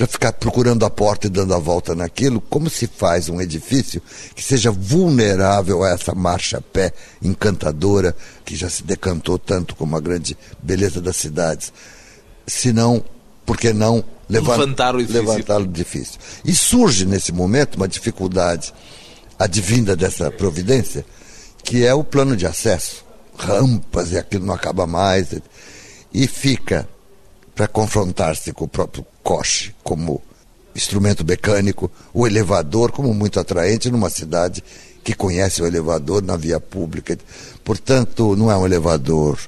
para 0.00 0.06
ficar 0.06 0.32
procurando 0.32 0.86
a 0.86 0.88
porta 0.88 1.26
e 1.26 1.30
dando 1.30 1.52
a 1.52 1.58
volta 1.58 1.94
naquilo, 1.94 2.40
como 2.40 2.70
se 2.70 2.86
faz 2.86 3.28
um 3.28 3.38
edifício 3.38 4.00
que 4.34 4.42
seja 4.42 4.70
vulnerável 4.70 5.84
a 5.84 5.90
essa 5.90 6.14
marcha 6.14 6.56
a 6.56 6.60
pé 6.62 6.94
encantadora 7.20 8.16
que 8.42 8.56
já 8.56 8.70
se 8.70 8.82
decantou 8.82 9.38
tanto 9.38 9.76
como 9.76 9.94
a 9.94 10.00
grande 10.00 10.38
beleza 10.62 11.02
das 11.02 11.16
cidades, 11.16 11.70
se 12.46 12.72
não, 12.72 13.04
por 13.44 13.58
que 13.58 13.74
não 13.74 14.02
levantar 14.26 14.96
o 14.96 15.00
edifício. 15.00 15.20
Levantar 15.20 15.60
o 15.60 15.64
edifício. 15.64 16.18
E 16.46 16.54
surge 16.54 17.04
nesse 17.04 17.30
momento 17.30 17.74
uma 17.74 17.86
dificuldade 17.86 18.72
advinda 19.38 19.94
dessa 19.94 20.30
providência, 20.30 21.04
que 21.62 21.84
é 21.84 21.92
o 21.92 22.02
plano 22.02 22.34
de 22.34 22.46
acesso. 22.46 23.04
Rampas 23.36 24.12
e 24.12 24.16
aquilo 24.16 24.46
não 24.46 24.54
acaba 24.54 24.86
mais. 24.86 25.28
E 26.10 26.26
fica 26.26 26.88
para 27.54 27.68
confrontar-se 27.68 28.50
com 28.54 28.64
o 28.64 28.68
próprio 28.68 29.04
coche 29.22 29.74
como 29.82 30.22
instrumento 30.74 31.24
mecânico, 31.24 31.90
o 32.12 32.26
elevador 32.26 32.92
como 32.92 33.12
muito 33.12 33.40
atraente 33.40 33.90
numa 33.90 34.08
cidade 34.08 34.62
que 35.02 35.14
conhece 35.14 35.62
o 35.62 35.66
elevador 35.66 36.22
na 36.22 36.36
via 36.36 36.60
pública. 36.60 37.18
Portanto, 37.64 38.36
não 38.36 38.50
é 38.50 38.56
um 38.56 38.66
elevador 38.66 39.38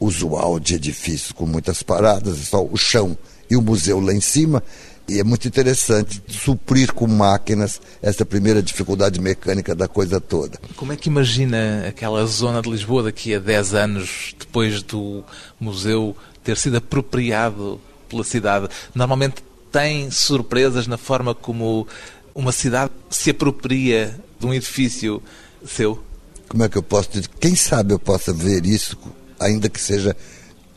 usual 0.00 0.60
de 0.60 0.74
edifícios 0.74 1.32
com 1.32 1.46
muitas 1.46 1.82
paradas, 1.82 2.38
é 2.38 2.44
só 2.44 2.64
o 2.64 2.76
chão 2.76 3.16
e 3.50 3.56
o 3.56 3.62
museu 3.62 4.00
lá 4.00 4.12
em 4.12 4.20
cima. 4.20 4.62
E 5.08 5.18
é 5.18 5.24
muito 5.24 5.48
interessante 5.48 6.22
suprir 6.28 6.92
com 6.92 7.06
máquinas 7.06 7.80
essa 8.02 8.26
primeira 8.26 8.62
dificuldade 8.62 9.18
mecânica 9.18 9.74
da 9.74 9.88
coisa 9.88 10.20
toda. 10.20 10.60
Como 10.76 10.92
é 10.92 10.96
que 10.96 11.08
imagina 11.08 11.86
aquela 11.88 12.26
zona 12.26 12.60
de 12.60 12.68
Lisboa 12.68 13.04
daqui 13.04 13.34
a 13.34 13.38
10 13.38 13.72
anos, 13.72 14.34
depois 14.38 14.82
do 14.82 15.24
museu 15.58 16.14
ter 16.44 16.58
sido 16.58 16.76
apropriado 16.76 17.80
pela 18.08 18.24
cidade? 18.24 18.68
Normalmente 18.94 19.42
tem 19.70 20.10
surpresas 20.10 20.86
na 20.86 20.96
forma 20.96 21.34
como 21.34 21.86
uma 22.34 22.52
cidade 22.52 22.92
se 23.10 23.30
apropria 23.30 24.18
de 24.38 24.46
um 24.46 24.54
edifício 24.54 25.22
seu? 25.66 26.02
Como 26.48 26.64
é 26.64 26.68
que 26.68 26.78
eu 26.78 26.82
posso 26.82 27.10
dizer? 27.10 27.28
Quem 27.40 27.54
sabe 27.54 27.92
eu 27.92 27.98
possa 27.98 28.32
ver 28.32 28.64
isso, 28.64 28.96
ainda 29.38 29.68
que 29.68 29.80
seja 29.80 30.16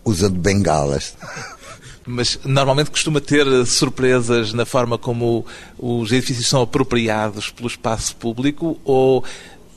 usando 0.04 0.38
bengalas. 0.38 1.16
Mas 2.06 2.40
normalmente 2.44 2.90
costuma 2.90 3.22
ter 3.22 3.46
surpresas 3.66 4.54
na 4.54 4.66
forma 4.66 4.98
como 4.98 5.46
os 5.78 6.12
edifícios 6.12 6.48
são 6.48 6.64
apropriados 6.64 7.52
pelo 7.52 7.68
espaço 7.68 8.16
público 8.16 8.80
ou 8.84 9.24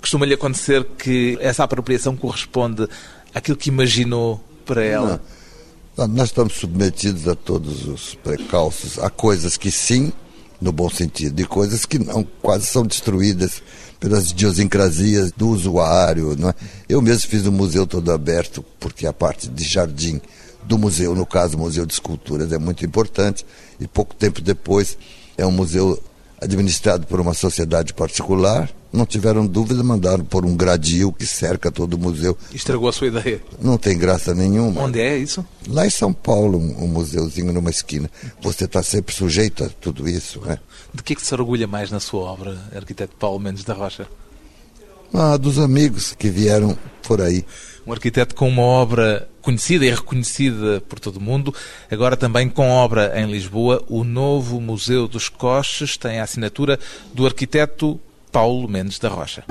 costuma-lhe 0.01 0.33
acontecer 0.33 0.85
que 0.99 1.37
essa 1.41 1.63
apropriação 1.65 2.17
corresponde 2.17 2.89
àquilo 3.35 3.59
que 3.59 3.69
imaginou 3.69 4.43
para 4.65 4.83
ela? 4.83 5.11
Não. 5.11 5.44
Nós 5.97 6.31
estamos 6.31 6.55
submetidos 6.55 7.29
a 7.29 7.37
todos 7.37 7.87
os 7.87 8.17
precalços. 8.17 8.99
Há 8.99 9.09
coisas 9.09 9.57
que 9.57 9.71
sim, 9.71 10.13
no 10.61 10.73
bom 10.73 10.91
sentido, 10.91 11.41
e 11.41 11.45
coisas 11.45 11.87
que 11.87 12.01
não, 12.01 12.27
quase 12.43 12.67
são 12.67 12.85
destruídas 12.85 13.63
pelas 14.01 14.33
idiosincrasias 14.33 15.31
do 15.31 15.49
usuário. 15.49 16.35
Não 16.37 16.49
é? 16.49 16.55
Eu 16.89 17.01
mesmo 17.01 17.31
fiz 17.31 17.47
um 17.47 17.53
museu 17.53 17.87
todo 17.87 18.11
aberto, 18.11 18.65
porque 18.81 19.07
a 19.07 19.13
parte 19.13 19.49
de 19.49 19.63
jardim 19.63 20.21
do 20.65 20.77
museu, 20.77 21.15
no 21.15 21.25
caso 21.25 21.57
o 21.57 21.61
Museu 21.61 21.87
de 21.87 21.93
Esculturas, 21.93 22.51
é 22.51 22.59
muito 22.59 22.85
importante, 22.85 23.47
e 23.79 23.87
pouco 23.87 24.17
tempo 24.17 24.41
depois 24.41 24.99
é 25.39 25.47
um 25.47 25.53
museu 25.53 26.03
administrado 26.41 27.07
por 27.07 27.21
uma 27.21 27.35
sociedade 27.35 27.95
particular, 27.95 28.69
não 28.95 29.05
tiveram 29.05 29.45
dúvida, 29.45 29.83
mandaram 29.83 30.25
por 30.25 30.45
um 30.47 30.57
gradil 30.57 31.13
que 31.13 31.27
cerca 31.27 31.71
todo 31.71 31.95
o 31.95 31.99
museu. 31.99 32.39
Estragou 32.55 32.89
a 32.89 32.93
sua 32.93 33.09
ideia. 33.09 33.43
Não 33.61 33.77
tem 33.77 33.99
graça 33.99 34.33
nenhuma. 34.35 34.83
Onde 34.83 35.01
é 35.01 35.19
isso? 35.19 35.45
Lá 35.69 35.85
em 35.85 35.91
São 35.91 36.13
Paulo, 36.13 36.59
um, 36.59 36.85
um 36.85 36.87
museuzinho 36.87 37.53
numa 37.53 37.71
esquina. 37.71 38.09
Você 38.41 38.65
está 38.65 38.83
sempre 38.83 39.15
sujeito 39.15 39.65
a 39.65 39.69
tudo 39.69 40.09
isso, 40.09 40.41
né? 40.43 40.59
De 40.95 41.03
que 41.03 41.13
é 41.13 41.17
que 41.17 41.27
se 41.27 41.35
orgulha 41.35 41.67
mais 41.67 41.91
na 41.91 41.99
sua 41.99 42.23
obra, 42.23 42.57
arquiteto 42.75 43.17
Paulo 43.17 43.41
Mendes 43.41 43.65
da 43.65 43.75
Rocha? 43.75 44.07
Ah, 45.13 45.37
dos 45.37 45.59
amigos 45.59 46.15
que 46.17 46.29
vieram 46.29 46.79
por 47.03 47.21
aí. 47.21 47.45
Um 47.87 47.93
arquiteto 47.93 48.35
com 48.35 48.49
uma 48.49 48.63
obra 48.63 49.29
conhecida 49.43 49.85
e 49.85 49.91
reconhecida 49.91 50.81
por 50.89 50.99
todo 50.99 51.17
o 51.17 51.21
mundo, 51.21 51.55
agora 51.91 52.17
também 52.17 52.49
com 52.49 52.71
obra 52.71 53.13
em 53.21 53.31
Lisboa. 53.31 53.85
O 53.89 54.05
novo 54.05 54.61
Museu 54.61 55.07
dos 55.07 55.29
Coches 55.29 55.97
tem 55.97 56.19
a 56.19 56.25
assinatura 56.25 56.79
do 57.13 57.27
arquiteto 57.27 58.01
Paulo 58.35 58.67
Mendes 58.67 58.99
da 58.99 59.09
Rocha. 59.09 59.45